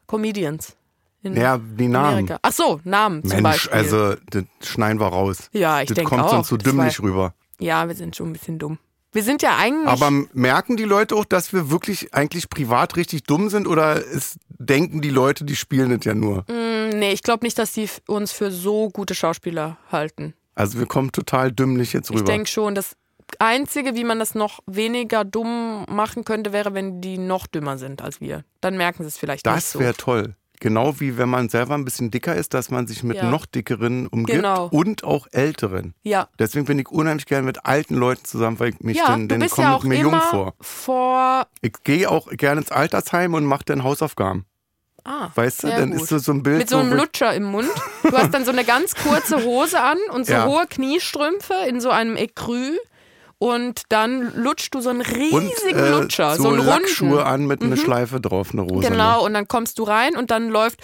[0.05, 0.75] Comedians.
[1.23, 2.07] In Ja, die Namen.
[2.13, 2.39] Amerika.
[2.41, 3.71] Ach so, Namen zum Mensch, Beispiel.
[3.73, 5.49] also das schneiden wir raus.
[5.53, 6.29] ja, ich das denke kommt auch.
[6.31, 7.33] sonst so Das dümmlich rüber.
[7.59, 8.79] Ja, wir sind schon ein bisschen dumm.
[9.13, 9.87] Wir sind ja eigentlich.
[9.87, 14.37] Aber merken die Leute auch, dass wir wirklich eigentlich privat richtig dumm sind oder ist,
[14.49, 16.45] denken die Leute, die spielen das ja nur?
[16.47, 20.33] Mm, nee, ich glaube nicht, dass die uns für so gute Schauspieler halten.
[20.55, 22.31] Also wir kommen total dümmlich jetzt Ich rüber.
[22.31, 22.95] denke schon, das
[23.39, 28.01] Einzige, wie man das noch weniger dumm machen könnte, wäre, wenn die noch dümmer sind
[28.01, 28.43] als wir.
[28.61, 29.79] Dann merken sie es vielleicht nicht das so.
[29.79, 30.35] wäre toll.
[30.61, 33.23] Genau wie wenn man selber ein bisschen dicker ist, dass man sich mit Ja.
[33.29, 34.67] noch dickeren umgibt Genau.
[34.67, 35.95] und auch älteren.
[36.03, 36.29] Ja.
[36.37, 39.39] Deswegen bin ich unheimlich gerne mit alten Leuten zusammen, weil ich mich Ja, dann, dann
[39.49, 40.53] komme ja ich auch mir jung vor.
[40.61, 41.47] vor.
[41.61, 44.45] Ich gehe auch gerne ins Altersheim und mache dann Hausaufgaben.
[45.03, 46.01] Ah, Weißt du, dann gut.
[46.03, 46.59] ist so, so ein Bild.
[46.59, 47.67] mit so einem Lutscher im Mund.
[48.03, 50.45] Du hast dann so eine ganz kurze Hose an und so Ja.
[50.45, 52.77] hohe Kniestrümpfe in so einem Ecru.
[53.43, 56.69] Und dann lutscht du so einen riesigen und äh, Lutscher, so, so einen runden.
[56.83, 58.87] Lackschuhe an mit einer Schleife drauf, eine Rose.
[58.87, 60.79] Genau, und dann kommst du rein und dann läuft.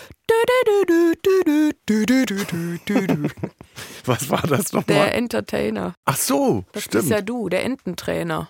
[4.05, 5.09] Was war das Der nochmal?
[5.09, 5.93] Entertainer.
[6.05, 7.03] Ach so, Das stimmt.
[7.03, 8.49] bist ja du, der Ententrainer.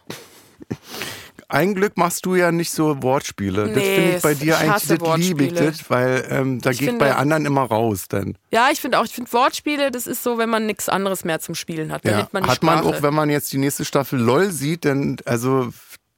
[1.49, 3.67] Ein Glück machst du ja nicht so Wortspiele.
[3.67, 5.51] das Nee, finde ich bei ich dir eigentlich, das ich Wortspiele.
[5.71, 8.37] das, weil ähm, da Ich geht finde- bei anderen immer raus dann.
[8.51, 11.39] Ja, ich finde auch, ich finde Wortspiele, das ist so, wenn man nichts anderes mehr
[11.39, 12.03] zum Spielen hat.
[12.05, 12.27] Ja.
[12.33, 15.69] man Hat man auch, wenn man jetzt die nächste Staffel LOL sieht, dann, also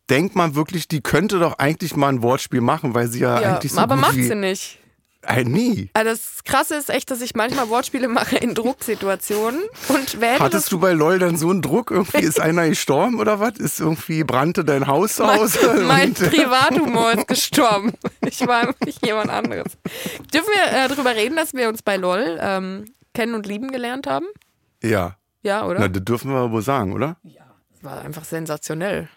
[0.10, 3.54] denkt man wirklich, die könnte doch eigentlich mal ein Wortspiel machen, weil sie ja, ja,
[3.56, 4.79] eigentlich so aber gut macht sie nicht.
[5.22, 5.90] Äh, nie.
[5.94, 9.62] Also das Krasse ist echt, dass ich manchmal Wortspiele mache in Drucksituationen.
[9.90, 11.92] Und das Hattest du bei LOL dann so einen Druck?
[11.92, 13.58] Irgendwie ist einer gestorben oder was?
[13.58, 15.58] Ist irgendwie brannte dein Haus mein, aus?
[15.88, 17.94] mein äh, Privathumor ist gestorben.
[18.26, 19.78] Ich war nicht jemand anderes.
[20.34, 24.08] Dürfen wir äh, darüber reden, dass wir uns bei LOL ähm, kennen und lieben gelernt
[24.08, 24.26] haben?
[24.82, 25.80] ja, Ja, oder?
[25.82, 27.18] na, das dürfen wir wohl sagen, oder?
[27.24, 29.10] Das war einfach sensationell.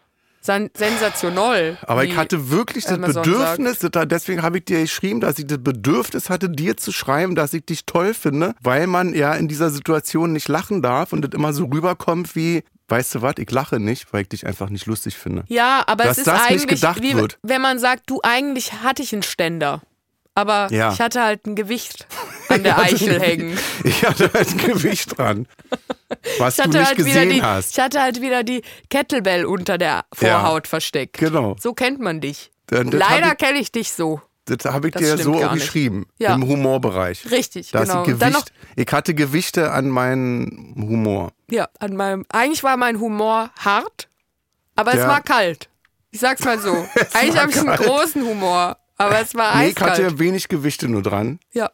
[0.45, 1.79] Sen sensationell.
[1.87, 5.47] Aber ich hatte wirklich das Amazon Bedürfnis, das- deswegen habe ich dir geschrieben, dass ich
[5.47, 9.47] das Bedürfnis hatte, dir zu schreiben, dass ich dich toll finde, weil man ja in
[9.47, 13.51] dieser Situation nicht lachen darf und das immer so rüberkommt wie, weißt du was, ich
[13.53, 15.45] lache nicht, weil ich dich einfach nicht lustig finde.
[15.47, 17.39] Ja, aber Dass es ist das nicht eigentlich, gedacht wie, wird.
[17.43, 19.81] wenn man sagt, du eigentlich hatte ich einen Ständer.
[20.35, 20.93] Aber Ja.
[20.93, 22.07] ich hatte halt ein Gewicht
[22.53, 23.59] an der Eichel hängen.
[23.85, 25.47] Ich hatte halt ein Gewicht dran,
[26.39, 27.73] was du nicht halt wieder gesehen die, hast.
[27.73, 31.19] ich hatte halt wieder die Kettlebell unter der Vorhaut versteckt.
[31.19, 31.57] Genau.
[31.61, 32.51] So kennt man dich.
[32.67, 34.21] Dann- das Leider kenne ich dich so.
[34.47, 36.35] Das habe ich Das dir so auch geschrieben, Ja.
[36.35, 37.31] im Humorbereich.
[37.31, 38.03] Richtig, Dass genau.
[38.03, 41.33] ich, Und dann Gewicht, ich hatte Gewichte an meinen Humor.
[41.49, 42.25] Ja, an meinem.
[42.29, 44.09] Eigentlich war mein Humor hart,
[44.75, 45.09] aber es Ja.
[45.09, 45.69] war kalt.
[46.11, 46.73] Ich sag's mal so.
[47.15, 49.93] eigentlich habe ich einen großen Humor, aber es war Nee, ich eiskalt.
[50.05, 51.39] hatte wenig Gewichte nur dran.
[51.53, 51.71] Ja.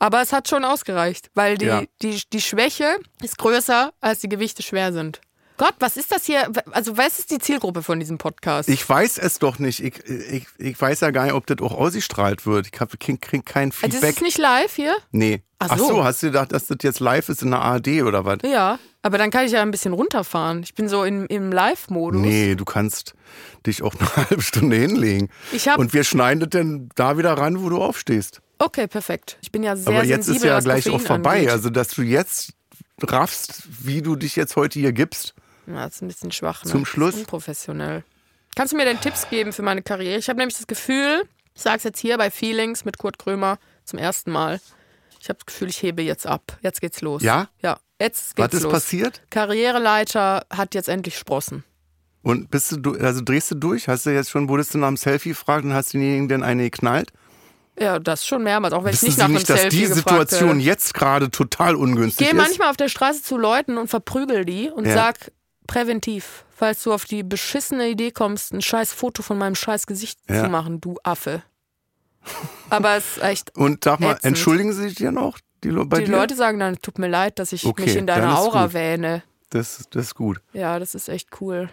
[0.00, 1.82] Aber es hat schon ausgereicht, weil die, Ja.
[2.02, 5.20] die, die Schwäche ist größer, als die Gewichte schwer sind.
[5.58, 6.50] Gott, was ist das hier?
[6.70, 8.66] Also, was ist die Zielgruppe von diesem Podcast?
[8.70, 9.84] Ich weiß es doch nicht.
[9.84, 12.66] Ich, ich, ich weiß ja gar nicht, ob das auch ausgestrahlt wird.
[12.72, 14.16] Ich hab- krieg, krieg kein also, Feedback.
[14.16, 14.96] ist nicht live hier?
[15.12, 15.42] nee.
[15.62, 15.88] Ach Ach so.
[15.88, 18.38] so, hast du gedacht, dass das jetzt live ist in der ARD oder was?
[18.42, 18.78] Ja.
[19.02, 20.62] Aber dann kann ich ja ein bisschen runterfahren.
[20.62, 22.18] Ich bin so in, im Live-Modus.
[22.22, 23.12] Nee, du kannst
[23.66, 25.28] dich auch eine halbe Stunde hinlegen.
[25.52, 28.40] Ich hab- Und wir schneiden das dann da wieder ran, wo du aufstehst.
[28.60, 29.38] Okay, perfekt.
[29.42, 31.34] Ich bin ja sehr Aber jetzt ist sensibel, ja was gleich auch Koffein vorbei.
[31.38, 31.50] Angeht.
[31.50, 32.52] Also, dass du jetzt
[33.02, 35.34] raffst, wie du dich jetzt heute hier gibst.
[35.66, 36.62] Ja, das ist ein bisschen schwach.
[36.64, 36.70] Ne?
[36.70, 37.14] Zum ist Schluss?
[37.14, 38.04] Unprofessionell.
[38.54, 40.18] Kannst du mir denn Tipps geben für meine Karriere?
[40.18, 41.22] Ich habe nämlich das Gefühl,
[41.54, 44.60] ich sage es jetzt hier bei Feelings mit Kurt Krömer zum ersten Mal.
[45.20, 46.58] Ich habe das Gefühl, ich hebe jetzt ab.
[46.60, 47.22] Jetzt geht's los.
[47.22, 47.48] Ja?
[47.62, 48.72] Ja, jetzt Was geht's ist los.
[48.72, 49.22] passiert?
[49.30, 51.64] Karriereleiter hat jetzt endlich Sprossen.
[52.22, 53.88] Und bist du, du- also drehst du durch?
[53.88, 56.64] Hast du jetzt schon, wurdest du nach dem Selfie gefragt und hast denjenigen denn eine
[56.64, 57.12] geknallt?
[57.78, 59.76] Ja, das schon mehrmals, auch wenn Wissen ich nicht Sie nach einem nicht, dass Selfie
[59.78, 60.60] die Situation werde.
[60.60, 62.42] jetzt gerade total Ich ungünstig gehe ist?
[62.42, 64.94] manchmal auf der Straße zu Leuten und verprügel die und Ja.
[64.94, 65.32] sag
[65.66, 70.18] präventiv, falls du auf die beschissene Idee kommst, ein scheiß Foto von meinem scheiß Gesicht
[70.28, 70.44] Ja.
[70.44, 71.42] zu machen, du Affe.
[72.68, 74.24] Aber es ist echt Und sag mal, Ätzend.
[74.26, 75.38] entschuldigen Sie sich dir noch?
[75.64, 76.04] Die, Le- die?
[76.06, 78.74] Leute sagen dann, tut mir leid, dass ich Okay, mich in deiner dann Aura gut.
[78.74, 79.22] wähne.
[79.50, 80.40] Das, das ist gut.
[80.52, 81.70] Ja, das ist echt cool.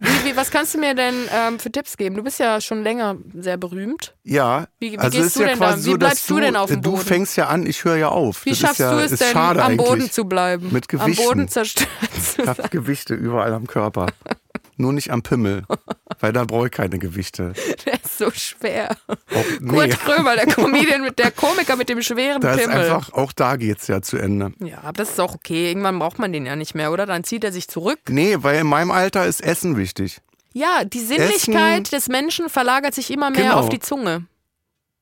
[0.00, 2.14] Wie, wie, was kannst du mir denn ähm, für Tipps geben?
[2.16, 4.14] Du bist ja schon länger sehr berühmt.
[4.24, 6.40] Ja, Wie- wie also gehst ist du ja denn da- quasi wie so, bleibst du
[6.40, 7.02] denn auf dem Du Boden?
[7.04, 8.44] fängst ja an, ich höre ja auf.
[8.46, 9.76] Wie das schaffst ja, du es denn, am.
[9.76, 10.70] Boden zu bleiben?
[10.72, 11.24] Mit Am Gewichten.
[11.24, 11.88] Boden zerstört
[12.34, 14.06] zu Ich habe Gewichte überall am Körper.
[14.80, 15.64] Nur nicht am Pimmel.
[16.20, 17.52] Weil da brauche ich keine Gewichte.
[17.86, 18.96] Der ist so schwer.
[19.08, 22.78] Auch, nee, Kurt Krömer, der Comedian mit der Komiker mit dem schweren da ist Pimmel.
[22.90, 24.52] einfach, auch da geht's ja zu Ende.
[24.60, 25.68] ja, aber das ist auch okay.
[25.68, 27.06] Irgendwann braucht man den ja nicht mehr, oder?
[27.06, 28.00] Dann zieht er sich zurück.
[28.08, 30.20] Nee, weil in meinem Alter ist Essen wichtig.
[30.52, 33.58] Ja, die Sinnlichkeit des Menschen verlagert sich immer mehr Genau.
[33.60, 34.26] auf die Zunge.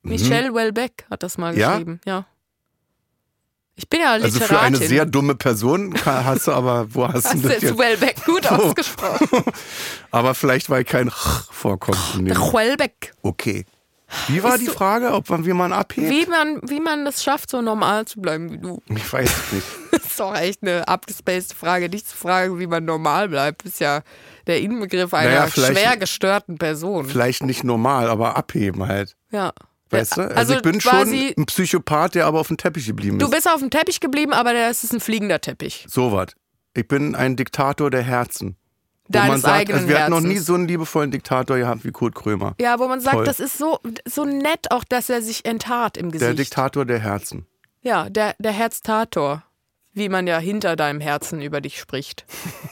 [0.02, 1.70] Michelle Welbeck hat das mal Ja?
[1.70, 2.00] geschrieben.
[2.04, 2.26] Ja.
[3.80, 4.48] Ich bin ja Also Literatin.
[4.56, 7.78] für eine sehr dumme Person hast du aber, wo hast, Hast du das jetzt?
[7.78, 9.28] Welbeck gut ausgesprochen?
[10.10, 11.96] Aber vielleicht, weil kein vorkommt.
[12.18, 13.12] in dem- Welbeck.
[13.22, 13.64] Okay.
[14.26, 16.10] Wie war Ist die so- Frage, ob man, wie man abhebt?
[16.10, 18.82] Wie man, wie man das schafft, so normal zu bleiben wie du.
[18.88, 19.66] Ich weiß es nicht.
[19.92, 21.88] Das ist doch echt eine abgespacede Frage.
[21.88, 24.00] Nicht zu fragen, wie man normal bleibt, ist ja
[24.46, 27.06] der Inbegriff einer Naja, schwer gestörten Person.
[27.06, 29.14] Vielleicht nicht normal, aber abheben halt.
[29.30, 29.52] Ja.
[29.90, 30.20] Weißt du?
[30.22, 33.32] Ja, Also, ich bin schon ein Psychopath, der aber auf dem Teppich geblieben Du ist.
[33.32, 35.86] bist auf dem Teppich geblieben, aber das ist ein fliegender Teppich.
[35.88, 36.28] So was.
[36.74, 38.56] Ich bin ein Diktator der Herzen.
[39.10, 40.46] Wo man Deines sagt, eigenen also wir hatten noch nie Herzens.
[40.46, 42.54] so einen liebevollen Diktator gehabt wie Kurt Krömer.
[42.60, 43.24] Ja, wo man sagt, Toll.
[43.24, 46.38] das ist so, so nett auch, dass er sich enttarnt im Der Gesicht.
[46.38, 47.46] Diktator der Herzen.
[47.80, 49.42] ja, der, der Herztator.
[49.94, 52.26] Wie man ja hinter deinem Herzen über dich spricht.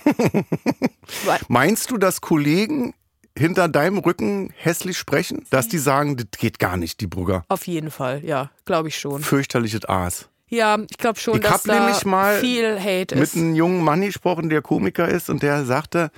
[1.48, 2.94] Meinst du, dass Kollegen
[3.36, 5.44] hinter deinem Rücken hässlich sprechen?
[5.50, 7.44] Dass die sagen, das geht gar nicht, die Brügger.
[7.48, 9.22] Auf jeden Fall, ja, glaube ich schon.
[9.22, 10.28] Fürchterliches Aas.
[10.48, 13.34] Ja, ich glaube schon, Ich dass da nämlich mal viel Hate Mit ist.
[13.36, 16.12] einem jungen Mann gesprochen, der Komiker ist und der sagte,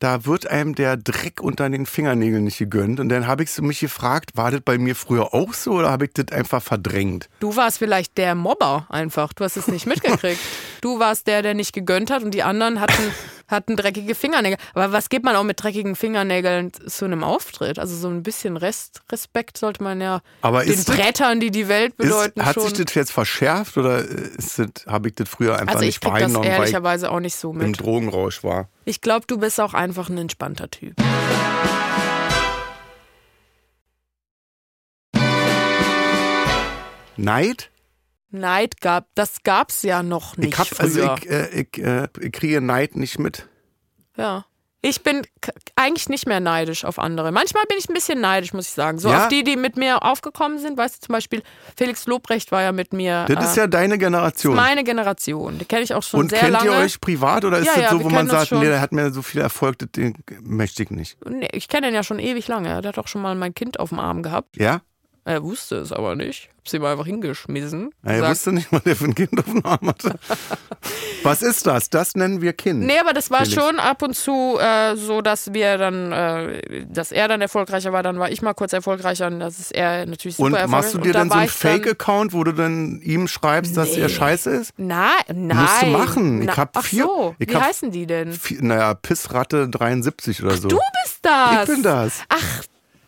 [0.00, 3.00] da wird einem der Dreck unter den Fingernägeln nicht gegönnt.
[3.00, 6.04] Und dann habe ich mich gefragt, war das bei mir früher auch so oder habe
[6.06, 7.30] ich das einfach verdrängt?
[7.40, 9.32] Du warst vielleicht der Mobber einfach.
[9.32, 10.40] Du hast es nicht mitgekriegt.
[10.82, 13.02] Du warst der, der nicht gegönnt hat und die anderen hatten,
[13.50, 14.58] Hatten dreckige Fingernägel.
[14.74, 17.78] Aber was geht man auch mit dreckigen Fingernägeln zu einem Auftritt?
[17.78, 21.66] Also so ein bisschen Rest, Respekt sollte man ja Aber den das- Brettern, die die
[21.68, 22.68] Welt bedeuten, Ist, hat schon.
[22.74, 24.04] sich das jetzt verschärft oder
[24.86, 27.34] habe ich das früher einfach also ich nicht das wahrgenommen, weil ich ehrlicherweise auch nicht
[27.34, 27.80] so im mit.
[27.80, 28.68] Drogenrausch war?
[28.84, 30.94] Ich glaube, du bist auch einfach ein entspannter Typ.
[37.16, 37.70] Neid?
[38.30, 40.80] Neid gab, das gab's ja noch nicht ich hab, früher.
[41.10, 43.48] also ich, äh, ich, äh, ich kriege Neid nicht mit.
[44.16, 44.44] Ja.
[44.82, 45.20] Ich bin
[45.76, 47.32] eigentlich nicht mehr neidisch auf andere.
[47.32, 48.96] Manchmal bin ich ein bisschen neidisch, muss ich sagen.
[48.98, 49.24] So Ja?
[49.24, 50.78] auf die, die mit mir aufgekommen sind.
[50.78, 51.42] Weißt du, zum Beispiel
[51.76, 53.26] Felix Lobrecht war ja mit mir.
[53.28, 54.56] Das ist äh, ja deine Generation.
[54.56, 55.58] meine Generation.
[55.58, 56.70] Die kenne ich auch schon Und sehr kennt lange.
[56.70, 58.60] ihr euch privat oder ist Ja, das ja, so, wo man sagt, schon.
[58.60, 61.18] nee, der hat mir so viel Erfolg, das den möchte ich nicht.
[61.28, 62.80] Nee, ich kenne ihn ja schon ewig lange.
[62.80, 64.56] Der hat auch schon mal mein Kind auf dem Arm gehabt.
[64.56, 64.80] Ja?
[65.30, 66.48] Er wusste es aber nicht.
[66.58, 67.90] Hab's ihm einfach hingeschmissen.
[68.02, 70.18] Er Gesagt, wusste nicht mal, der für ein Kind auf dem Arm hatte.
[71.22, 71.90] Was ist das?
[71.90, 72.80] Das nennen wir Kind.
[72.80, 73.54] Nee, aber das war Felix.
[73.54, 78.02] schon ab und zu äh, so, dass wir dann, äh, dass er dann erfolgreicher war,
[78.02, 80.70] dann war ich mal kurz erfolgreicher und das ist er natürlich super Und erfolgreich.
[80.82, 84.50] machst du dir dann so einen Fake-Account, wo du dann ihm schreibst, dass er scheiße
[84.50, 84.72] ist?
[84.76, 85.56] Na, nein.
[85.56, 86.40] Musst du machen.
[86.42, 88.32] Ich Na, hab Ach vier- so, ich wie hab- heißen die denn?
[88.32, 90.68] Viel- Naja, Pissratte 73 oder so.
[90.68, 91.68] Du bist das.
[91.68, 92.12] ich bin das.
[92.28, 92.62] Ach,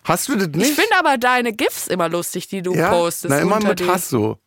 [0.05, 0.71] Hast du das nicht?
[0.71, 2.91] ich finde aber deine GIFs immer lustig, die du ja?
[2.91, 3.31] postest.
[3.31, 4.39] Na, immer mit Hass so.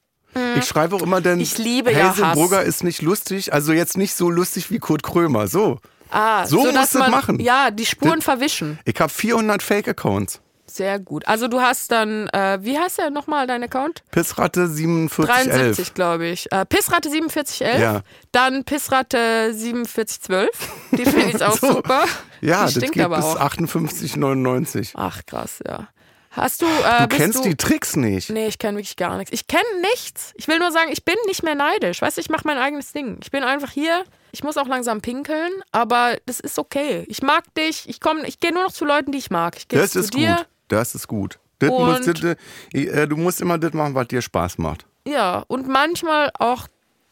[0.57, 2.67] Ich schreibe auch immer dann, Ich liebe ja Hazelbrugger Hass.
[2.67, 5.79] ist nicht lustig, also jetzt nicht so lustig wie Kurt Krömer, so.
[6.09, 7.39] Ah, So du es man, machen.
[7.39, 8.79] Ja, die Spuren verwischen.
[8.85, 10.41] Ich habe 400 Fake-Accounts.
[10.67, 11.27] Sehr gut.
[11.27, 14.03] Also du hast dann, äh, wie heißt der nochmal, dein Account?
[14.11, 15.53] Pissratte 4711.
[15.53, 16.51] 73, glaube ich.
[16.51, 17.79] Äh, Pissratte 4711.
[17.81, 18.01] Ja.
[18.31, 20.49] Dann Pissratte 4712.
[20.91, 21.73] Die finde ich auch So.
[21.73, 22.05] super.
[22.41, 23.39] Ja, die das geht aber bis auch.
[23.39, 24.91] 58,99.
[24.95, 25.87] Ach, krass, ja.
[26.31, 26.65] Hast du.
[26.65, 28.29] Äh, Du kennst du, die Tricks nicht.
[28.29, 29.31] Nee, ich kenne wirklich gar nichts.
[29.31, 29.63] Ich kenne
[29.93, 30.33] nichts.
[30.35, 32.01] Ich will nur sagen, ich bin nicht mehr neidisch.
[32.01, 33.19] Weißt du, ich mache mein eigenes Ding.
[33.23, 34.03] Ich bin einfach hier.
[34.33, 37.05] Ich muss auch langsam pinkeln, aber das ist okay.
[37.07, 37.87] Ich mag dich.
[37.87, 39.55] Ich komme, ich gehe nur noch zu Leuten, die ich mag.
[39.55, 40.35] Ich gehe zu ist dir.
[40.35, 40.47] gut.
[40.67, 41.39] Das ist gut.
[41.59, 42.35] Das musst, das,
[42.73, 44.85] äh, du musst immer das machen, was dir Spaß macht.
[45.07, 46.67] Ja, und manchmal auch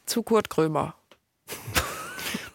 [0.05, 0.95] zu Kurt Krömer.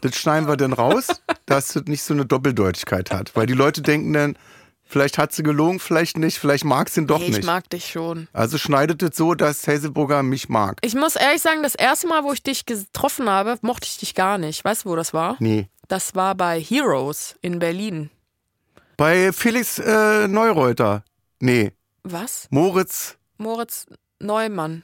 [0.00, 1.06] Das schneiden wir dann raus,
[1.46, 3.34] dass das nicht so eine Doppeldeutigkeit hat.
[3.34, 4.36] Weil die Leute denken dann,
[4.84, 7.46] vielleicht hat sie gelogen, vielleicht nicht, vielleicht mag sie ihn doch Nee, ich nicht.
[7.46, 8.28] mag dich schon.
[8.32, 10.78] Also schneidet es so, dass Hazelbrugger mich mag.
[10.82, 14.14] Ich muss ehrlich sagen, das erste Mal, wo ich dich getroffen habe, mochte ich dich
[14.14, 14.64] gar nicht.
[14.64, 15.36] Weißt du, wo das war?
[15.40, 15.68] Nee.
[15.88, 18.10] Das war bei Heroes in Berlin.
[18.98, 21.04] Bei Felix äh, Neureuter.
[21.38, 21.70] Nee.
[22.02, 22.48] Was?
[22.50, 23.16] Moritz.
[23.36, 23.86] Moritz
[24.18, 24.82] Neumann.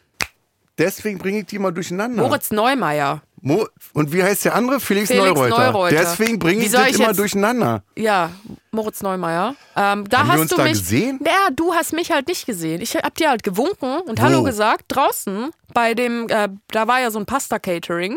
[0.79, 2.23] Deswegen bringe ich die mal durcheinander.
[2.23, 3.23] Moritz Neumeier.
[3.41, 4.79] Mo und wie heißt der andere?
[4.79, 5.59] Felix, Felix Neureuter.
[5.73, 5.97] Neureuter.
[5.97, 7.83] Deswegen bringe ich das immer jetzt- durcheinander.
[7.97, 8.31] Ja,
[8.71, 9.57] Moritz Neumeier.
[9.77, 10.73] Ähm, da Haben wir hast uns du da mich.
[10.75, 11.19] gesehen?
[11.27, 12.81] Ja, du hast mich halt nicht gesehen.
[12.83, 16.29] Ich hab dir halt gewunken und Hallo gesagt draußen bei dem.
[16.29, 18.17] Äh, da war ja so ein Pasta-Catering.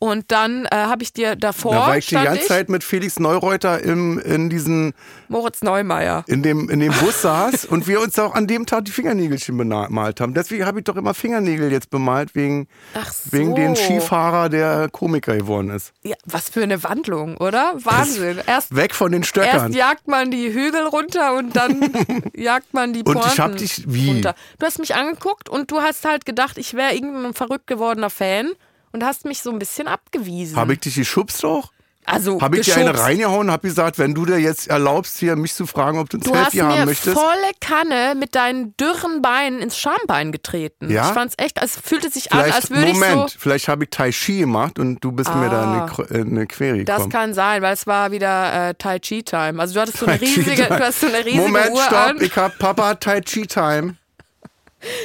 [0.00, 1.72] Und dann äh, habe ich dir davor.
[1.74, 4.94] Da war ich die ganze ich, Zeit mit Felix Neureuter im, in diesen,
[5.28, 6.22] Moritz Neumeier.
[6.28, 9.56] in dem, in dem Bus saß und wir uns auch an dem Tag die Fingernägelchen
[9.56, 10.34] bemalt haben.
[10.34, 13.32] Deswegen habe ich doch immer Fingernägel jetzt bemalt, wegen, Ach so.
[13.32, 15.92] wegen den Skifahrer, der Komiker geworden ist.
[16.04, 17.72] Ja, was für eine Wandlung, oder?
[17.82, 18.38] Wahnsinn.
[18.46, 19.72] Erst, Weg von den erst Stöckern.
[19.72, 21.90] jagt man die Hügel runter und dann
[22.36, 24.10] jagt man die Und Pointen ich hab dich- wie?
[24.12, 24.36] runter.
[24.60, 28.52] Du hast mich angeguckt und du hast halt gedacht, ich wäre irgendein verrückt gewordener Fan
[28.92, 30.56] und hast mich so ein bisschen abgewiesen.
[30.56, 31.70] Habe ich dich geschubst auch?
[32.10, 33.02] also Habe ich dir eine geschubst.
[33.04, 33.50] reingehauen?
[33.50, 36.34] Habe gesagt, wenn du dir jetzt erlaubst, hier mich zu fragen, ob du ein Du
[36.34, 37.14] hast Selfie haben mir möchtest?
[37.14, 40.88] volle Kanne mit deinen dürren Beinen ins Schambein getreten.
[40.90, 41.08] Ja?
[41.08, 43.38] Ich fand's echt, es fühlte sich an, Vielleicht, als würde ich Moment, so.
[43.38, 45.72] vielleicht habe ich Tai Chi gemacht und du bist mir da Ah.
[45.82, 47.12] eine, Kr- äh, eine Query Das gekommen.
[47.12, 49.60] kann sein, weil es war wieder äh, Tai Chi Time.
[49.60, 52.16] Also du hattest so eine riesige, du hast so eine riesige Moment, Uhr stopp, an.
[52.22, 53.96] ich hab Papa Tai Chi Time.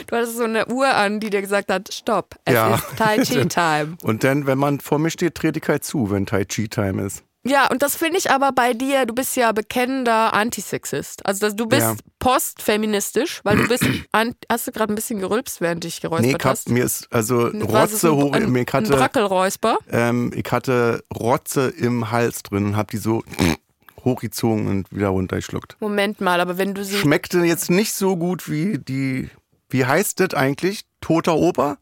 [0.07, 2.75] Du hattest so eine Uhr an, die dir gesagt hat, stopp, es Ja.
[2.75, 3.97] ist Tai Chi Time.
[4.03, 7.03] Und dann, wenn man vor mir steht, trete ich halt zu, wenn Tai Chi Time
[7.03, 7.23] ist.
[7.45, 11.25] Ja, und das finde ich aber bei dir, du bist ja bekennender Antisexist.
[11.25, 11.95] Also das, du bist Ja.
[12.19, 16.37] postfeministisch, weil du bist, an, hast du gerade ein bisschen gerülpst, während ich geräuspert Nee,
[16.37, 16.69] ich hab, hast?
[16.69, 19.77] mir ist also Rotze ein, hoch, ein, ein hatte, Brackelräusper.
[19.91, 23.23] ähm, ich hatte Rotze im Hals drin, hab die so
[24.05, 25.77] hochgezogen und wieder runtergeschluckt.
[25.79, 29.29] Moment mal, aber wenn du sie Schmeckte jetzt nicht so gut wie die,
[29.73, 30.85] wie heißt das eigentlich?
[31.01, 31.79] Toter Oper?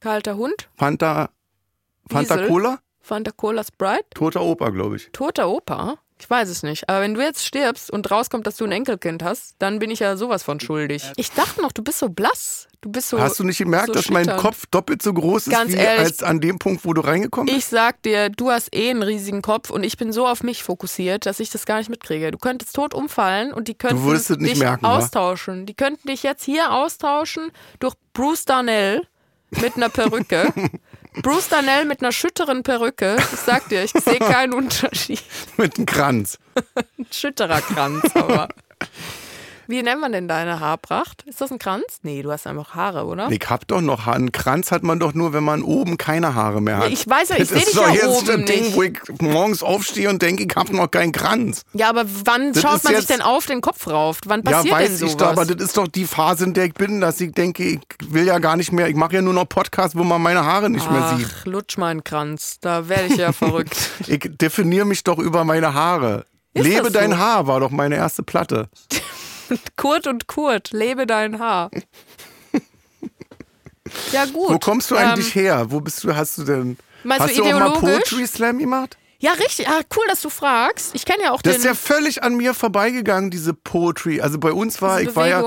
[0.00, 1.30] kalter Hund, Fanta,
[2.10, 2.48] Fanta Diesel?
[2.48, 2.78] Cola?
[3.00, 5.10] Fanta Cola Sprite, Toter Oper, glaube ich.
[5.12, 5.98] toter Opa.
[6.20, 6.88] Ich weiß es nicht.
[6.88, 10.00] Aber wenn du jetzt stirbst und rauskommt, dass du ein Enkelkind hast, dann bin ich
[10.00, 11.04] ja sowas von schuldig.
[11.16, 12.66] Ich dachte noch, du bist so blass.
[12.80, 13.20] Du bist so.
[13.20, 14.26] Hast du nicht gemerkt, so dass mein.
[14.36, 17.46] Kopf doppelt so groß ist Ganz wie ehrlich, als an dem Punkt, wo du reingekommen
[17.46, 17.58] bist?
[17.58, 20.62] Ich sag dir, du hast eh einen riesigen Kopf und ich bin so auf mich
[20.62, 22.30] fokussiert, dass ich das gar nicht mitkriege.
[22.30, 24.98] Du könntest tot umfallen und die könnten dich merken, wa?
[24.98, 25.66] austauschen.
[25.66, 27.50] Die könnten dich jetzt hier austauschen
[27.80, 29.02] durch Bruce Darnell
[29.50, 30.52] mit einer Perücke.
[31.22, 33.16] Bruce Darnell mit einer schütteren Perücke.
[33.18, 35.22] Ich sag dir, ich sehe keinen Unterschied.
[35.56, 36.38] Mit einem Kranz.
[36.74, 38.48] Ein Schüttererkranz, aber.
[39.70, 41.24] Wie nennt man denn deine Haarpracht?
[41.26, 41.84] Ist das ein Kranz?
[42.02, 43.28] Nee, du hast einfach Haare, oder?
[43.30, 44.16] Ich hab doch noch Haare.
[44.16, 46.90] Einen Kranz hat man doch nur, wenn man oben keine Haare mehr hat.
[46.90, 48.76] Ich weiß ja, ich Das sehe ist dich doch ja jetzt oben ein Ding, nicht.
[48.76, 51.62] wo ich morgens aufstehe und denke, ich hab noch keinen Kranz.
[51.74, 54.20] Ja, aber wann Das schaut ist man sich jetzt- denn auf den Kopf rauf?
[54.24, 55.10] Wann Ja, passiert denn weiß sowas?
[55.12, 57.62] ich doch, aber das ist doch die Phase, in der ich bin, dass ich denke,
[57.64, 60.46] ich will ja gar nicht mehr, ich mache ja nur noch Podcasts, wo man meine
[60.46, 61.26] Haare nicht mehr sieht.
[61.40, 62.56] Ach, lutsch meinen Kranz.
[62.62, 63.76] Da werde ich ja verrückt.
[64.06, 66.24] Ich definiere mich doch über meine Haare.
[66.54, 66.98] Ist Lebe das so?
[67.00, 68.70] dein Haar war doch meine erste Platte.
[69.76, 71.70] Kurt und Kurt, lebe dein Haar.
[74.12, 74.50] Ja, gut.
[74.50, 75.66] Wo kommst du Ähm, eigentlich her?
[75.70, 77.80] Wo bist du, hast du denn, Meinst hast du du auch mal?
[77.80, 78.98] Poetry Slam gemacht?
[79.18, 79.66] Ja, richtig.
[79.66, 80.94] Ah, cool, dass du fragst.
[80.94, 81.60] Ich kenne ja auch Das den.
[81.60, 84.20] ist ja völlig an mir vorbeigegangen, diese Poetry.
[84.20, 85.42] Also bei uns war, ich war ja,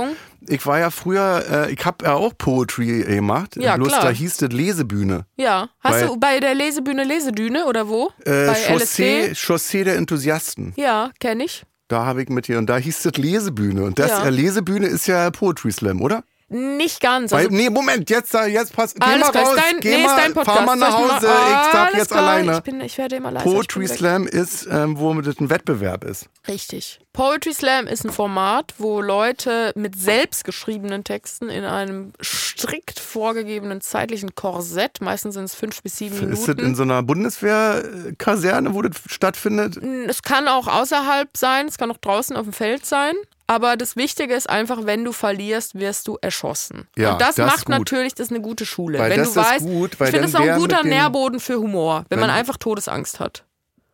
[0.48, 3.56] ich war ja früher, äh, ich habe ja auch Poetry gemacht.
[3.58, 4.02] Ja, Bloß klar.
[4.06, 5.26] da hieß das Lesebühne.
[5.38, 5.70] ja.
[5.80, 8.12] Hast Bei- du bei der Lesebühne Lesedüne oder wo?
[8.26, 9.36] Äh, bei Chaussee, LSD?
[9.36, 10.74] Chaussee der Enthusiasten.
[10.76, 11.64] Ja, kenne ich.
[11.92, 13.84] Da habe ich mit dir und da hieß das Lesebühne.
[13.84, 14.24] Und das Ja.
[14.26, 16.24] äh, Lesebühne ist ja Poetry Slam, oder?
[16.54, 17.32] Nicht ganz.
[17.32, 20.04] Weil, Also, nee, Moment, jetzt, da- jetzt pass, geh mal klar, raus, dein, geh nee,
[20.04, 22.58] mal, fahr mal nach Hause, ich, mal, ich Alles jetzt klar, alleine.
[22.58, 23.46] Ich, bin, ich werde immer leiser.
[23.50, 23.88] Poetry.
[23.88, 26.26] Slam ist, ähm, wo das ein Wettbewerb ist.
[26.50, 27.00] Richtig.
[27.14, 34.36] Poetry Slam ist ein Format, wo Leute mit selbstgeschriebenen Texten in einem strikt vorgegebenen zeitlichen
[34.36, 36.76] Korsett, meistens sind es fünf bis sieben Ist das in Minuten.
[36.76, 39.78] so einer Bundeswehrkaserne, wo das stattfindet?
[40.08, 43.16] Es kann auch außerhalb sein, es kann auch draußen auf dem Feld sein.
[43.52, 46.88] Aber das Wichtige ist einfach, wenn du verlierst, wirst du erschossen.
[46.96, 48.98] Ja, Und das, das macht natürlich, das ist eine gute Schule.
[48.98, 50.84] Weil wenn das du ist weißt, gut, weil ich finde, das ist auch ein guter
[50.86, 53.44] Nährboden für Humor, wenn man einfach Todesangst hat.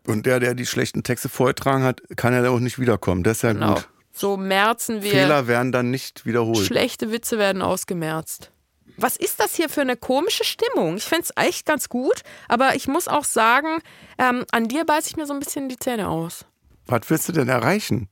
[0.06, 3.24] Und der, der die schlechten Texte vorgetragen hat, kann ja auch nicht wiederkommen.
[3.24, 3.74] Das ist ja Genau.
[3.74, 3.90] gut.
[4.14, 5.10] So merzen wir.
[5.10, 6.64] Fehler werden dann nicht wiederholt.
[6.64, 8.52] Schlechte Witze werden ausgemerzt.
[8.96, 10.98] Was ist das hier für eine komische Stimmung?
[10.98, 13.80] Ich fände es echt ganz gut, aber ich muss auch sagen,
[14.20, 16.46] ähm, an dir beiße ich mir so ein bisschen die Zähne aus.
[16.86, 18.08] Was willst du denn erreichen?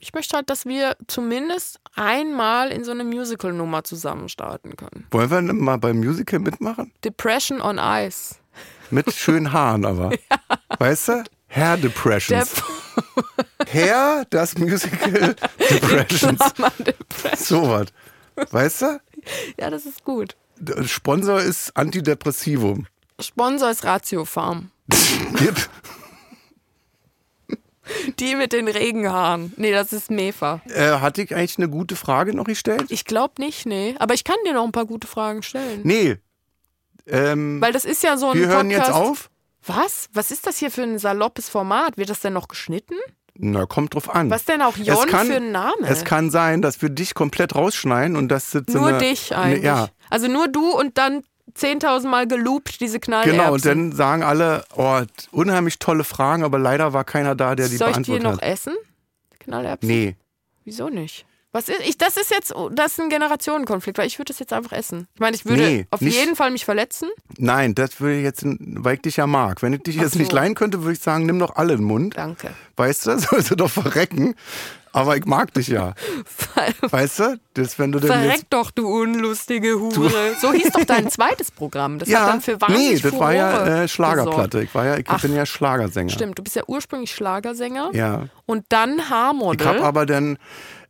[0.00, 5.06] Ich möchte halt, dass wir zumindest einmal in so eine Musical-Nummer zusammen starten können.
[5.10, 6.92] Wollen wir mal beim Musical mitmachen?
[7.04, 8.36] Depression on Ice.
[8.90, 10.10] Mit schönen Haaren aber.
[10.78, 11.24] Weißt du?
[11.48, 12.62] Hair Der Depressions.
[13.72, 15.34] Hair, das Musical
[15.70, 16.40] Depressions.
[16.78, 17.36] Depression.
[17.36, 17.86] So was.
[18.52, 19.00] Weißt du?
[19.58, 20.36] Ja, das ist gut.
[20.84, 22.86] Sponsor ist Antidepressivum.
[23.20, 24.70] Sponsor ist Ratio Farm.
[25.36, 25.68] Gib.
[28.18, 29.52] Die mit den Regenhaaren.
[29.56, 30.60] Nee, das ist Mefa.
[30.68, 32.86] Äh, hatte ich eigentlich eine gute Frage noch gestellt?
[32.88, 33.94] Ich glaube nicht, nee.
[33.98, 35.80] Aber ich kann dir noch ein paar gute Fragen stellen.
[35.84, 36.16] Nee.
[37.06, 38.88] Ähm, Weil das ist ja so ein wir hören Podcast.
[38.88, 39.30] jetzt auf.
[39.66, 40.08] Was?
[40.12, 41.96] Was ist das hier für ein saloppes Format?
[41.96, 42.94] Wird das denn noch geschnitten?
[43.34, 44.30] Na, kommt drauf an.
[44.30, 45.86] Was denn auch Jon kann- für ein Name?
[45.86, 49.62] Es kann sein, dass wir dich komplett rausschneiden und das so nur eine, dich eigentlich.
[49.62, 51.22] Ja, Also nur du und dann
[51.56, 53.38] 10.000 Mal geloopt, diese Knallerbsen.
[53.38, 53.52] genau.
[53.54, 57.76] Und dann sagen alle, oh, unheimlich tolle Fragen, aber leider war keiner da, der die
[57.76, 58.42] Soll ich die beantwortet noch hat.
[58.52, 58.74] essen?
[59.40, 59.88] Knallerbsen?
[59.88, 60.16] Nee.
[60.64, 61.24] Wieso nicht?
[61.50, 64.52] Was ist, ich, das ist jetzt, das ist ein Generationenkonflikt, weil ich würde das jetzt
[64.52, 65.08] einfach essen.
[65.14, 67.08] Ich meine, ich würde Nee, auf nicht- jeden Fall mich verletzen.
[67.38, 69.62] Nein, das würde ich jetzt, weil ich dich ja mag.
[69.62, 70.36] Wenn ich dich Ach jetzt nicht so.
[70.36, 72.18] leihen könnte, würde ich sagen, nimm doch alle in den Mund.
[72.18, 72.50] Danke.
[72.76, 74.34] Weißt du, sollst du doch verrecken.
[74.92, 75.94] Aber ich mag dich ja.
[76.80, 77.40] Weißt du?
[77.54, 78.46] Das, wenn du denn Verreck jetzt.
[78.50, 80.34] doch, du unlustige Hure.
[80.40, 81.98] So hieß doch dein zweites Programm.
[81.98, 84.62] Das hat Ja, dann für wahnsinnig nee, das war ja Furore äh, Schlagerplatte.
[84.62, 85.20] Ich, war ja, ich Ach.
[85.20, 86.10] bin ja Schlagersänger.
[86.10, 88.26] Stimmt, du bist ja ursprünglich Schlagersänger Ja.
[88.46, 89.60] und dann Haarmodel.
[89.60, 90.38] Ich habe aber dann,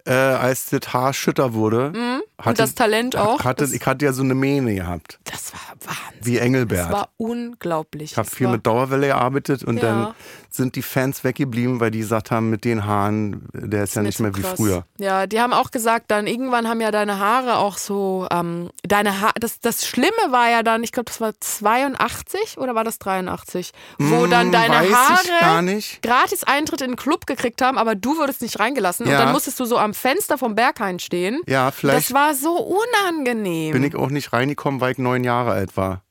[0.06, 1.92] äh, als das Haar schütter wurde,
[2.38, 2.54] hatte, Mhm.
[2.56, 3.44] das Talent auch.
[3.44, 6.20] Hatte, ich hatte ja so eine Mähne gehabt, das war Wahnsinn.
[6.22, 6.78] wie Engelbert.
[6.86, 8.12] Das war unglaublich.
[8.12, 9.82] ich habe viel war, mit Dauerwelle gearbeitet und Ja.
[9.82, 10.14] dann
[10.50, 14.18] sind die Fans weggeblieben, weil die gesagt haben, mit den Haaren, der ist ja nicht
[14.20, 14.54] mehr wie krass.
[14.56, 14.84] früher.
[14.98, 19.20] Ja, die haben auch gesagt, dann irgendwann haben ja deine Haare auch so, ähm, deine
[19.20, 22.98] ha das, das Schlimme war ja dann, ich glaube, das war 82 oder war das
[22.98, 28.42] 83, wo dann deine Haare gratis Eintritt in den Club gekriegt haben, aber du wurdest
[28.42, 29.18] nicht reingelassen Ja.
[29.18, 31.40] und dann musstest du so am Fenster vom Berghain stehen.
[31.46, 33.72] Ja, vielleicht Das war so unangenehm.
[33.72, 36.02] bin ich auch nicht reingekommen, weil ich neun Jahre alt war.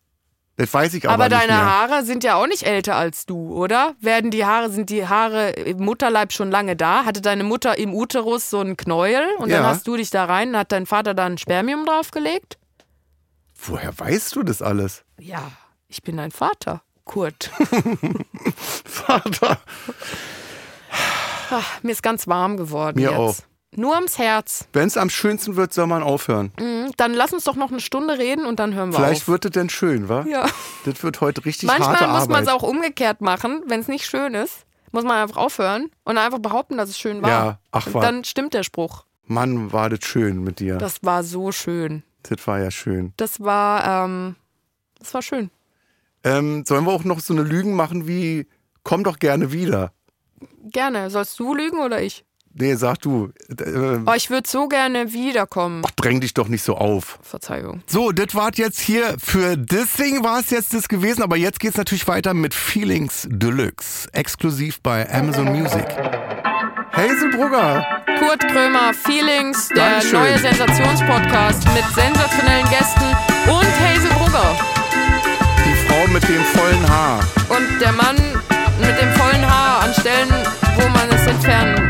[0.58, 1.66] Das weiß ich aber, aber nicht deine mehr.
[1.66, 3.94] Haare sind ja auch nicht älter als du, oder?
[4.00, 7.06] Werden die Haare, sind die Haare im Mutterleib schon lange da?
[7.06, 9.70] Hatte deine Mutter im Uterus so einen Knäuel und dann Ja.
[9.70, 12.58] hast du dich da rein, hat dein Vater da ein Spermium draufgelegt?
[13.56, 15.04] Woher weißt du das alles?
[15.20, 15.52] Ja,
[15.88, 17.52] ich bin dein Vater, Kurt.
[18.84, 19.60] Vater.
[21.52, 23.20] Ach, mir ist ganz warm geworden Mir jetzt.
[23.20, 23.36] auch.
[23.76, 24.68] Nur ums Herz.
[24.74, 26.52] Wenn es am schönsten wird, soll man aufhören.
[26.60, 29.28] Mhm, Dann lass uns doch noch eine Stunde reden und dann hören wir Vielleicht auf.
[29.28, 30.26] wird es denn schön, wa?
[30.28, 30.46] Ja.
[30.86, 34.06] Das wird heute richtig Manchmal harte muss man es auch umgekehrt machen, wenn es nicht
[34.06, 34.66] schön ist.
[34.94, 37.30] Muss man einfach aufhören und einfach behaupten, dass es schön war.
[37.30, 39.06] Ja, ach, war- dann stimmt der Spruch.
[39.26, 40.78] Mann, war das schön mit dir.
[40.78, 42.04] Das, Das war so schön.
[42.46, 43.14] war ja schön.
[43.18, 44.38] Das war, ähm,
[45.00, 45.52] das war schön.
[46.24, 48.48] Ähm, sollen wir auch noch so eine Lügen machen wie
[48.84, 49.92] komm doch gerne wieder?
[50.64, 51.10] Gerne.
[51.10, 52.24] Sollst du lügen oder ich?
[52.60, 53.30] Nee, sag du.
[53.60, 55.84] Äh, Oh, ich würde so gerne wiederkommen.
[55.86, 57.20] ach, dräng dich doch nicht so auf.
[57.22, 57.82] Verzeihung.
[57.88, 61.60] So, das war jetzt hier für das Ding war es jetzt das gewesen, aber jetzt
[61.60, 65.86] geht's natürlich weiter mit Feelings Deluxe, exklusiv bei Amazon Music.
[66.94, 67.86] Hazelbrugger,
[68.20, 70.20] Kurt Krömer, Feelings, der Dankeschön.
[70.20, 73.06] neue Sensationspodcast mit sensationellen Gästen
[73.48, 74.56] und Hazel Brugger.
[75.66, 77.20] die Frau mit dem vollen Haar.
[77.50, 78.17] Und der Mann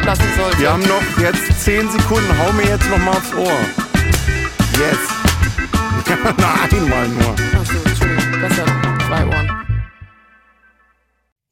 [0.07, 0.59] lassen sollte.
[0.59, 3.59] Wir haben noch jetzt 10 Sekunden, hau mir jetzt noch mal aufs Ohr.
[4.79, 4.97] Yes.
[6.07, 7.35] Ja, na, einmal nur.
[7.59, 8.39] Achso, Entschuldigung.
[8.39, 8.65] Besser
[9.05, 9.81] zwei Ohren.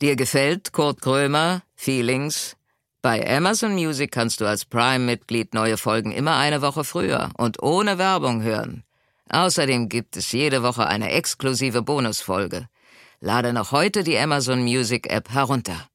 [0.02, 2.56] Dir gefällt Kurt Krömer, Feelings?
[3.02, 7.98] Bei Amazon Music kannst du als Prime-Mitglied neue Folgen immer eine Woche früher und ohne
[7.98, 8.86] Werbung hören.
[9.30, 12.70] Außerdem gibt es jede Woche eine exklusive Bonusfolge.
[13.20, 15.90] Lade noch heute die Amazon Music App herunter.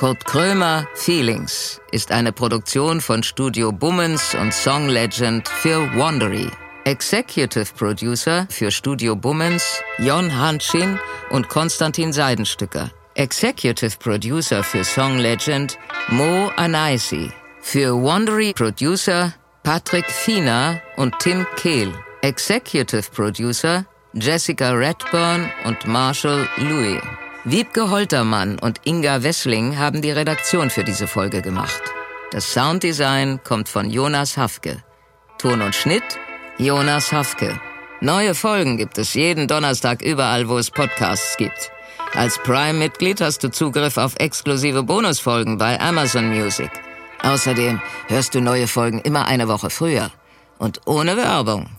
[0.00, 6.48] Kurt Krömer Feelings ist eine Produktion von Studio Bummens und Song Legend für Wandery.
[6.84, 10.98] Executive Producer für Studio Bummens Jon Hanschin
[11.28, 12.90] und Konstantin Seidenstücker.
[13.16, 15.78] Executive Producer für Song Legend
[16.08, 17.30] Mo Anaisi.
[17.60, 19.34] Für Wandery Producer
[19.64, 21.92] Patrick Fiener und Tim Kehl.
[22.22, 23.84] Executive Producer
[24.14, 27.02] Jessica Redburn und Marshall Louis.
[27.44, 31.80] Wiebke Holtermann und Inga Wessling haben die Redaktion für diese Folge gemacht.
[32.32, 34.84] Das Sounddesign kommt von Jonas Hafke.
[35.38, 36.02] Ton und Schnitt
[36.58, 37.58] Jonas Hafke.
[38.02, 41.72] Neue Folgen gibt es jeden Donnerstag überall, wo es Podcasts gibt.
[42.12, 46.70] Als Prime-Mitglied hast du Zugriff auf exklusive Bonusfolgen bei Amazon Music.
[47.22, 50.10] Außerdem hörst du neue Folgen immer eine Woche früher
[50.58, 51.70] und ohne Werbung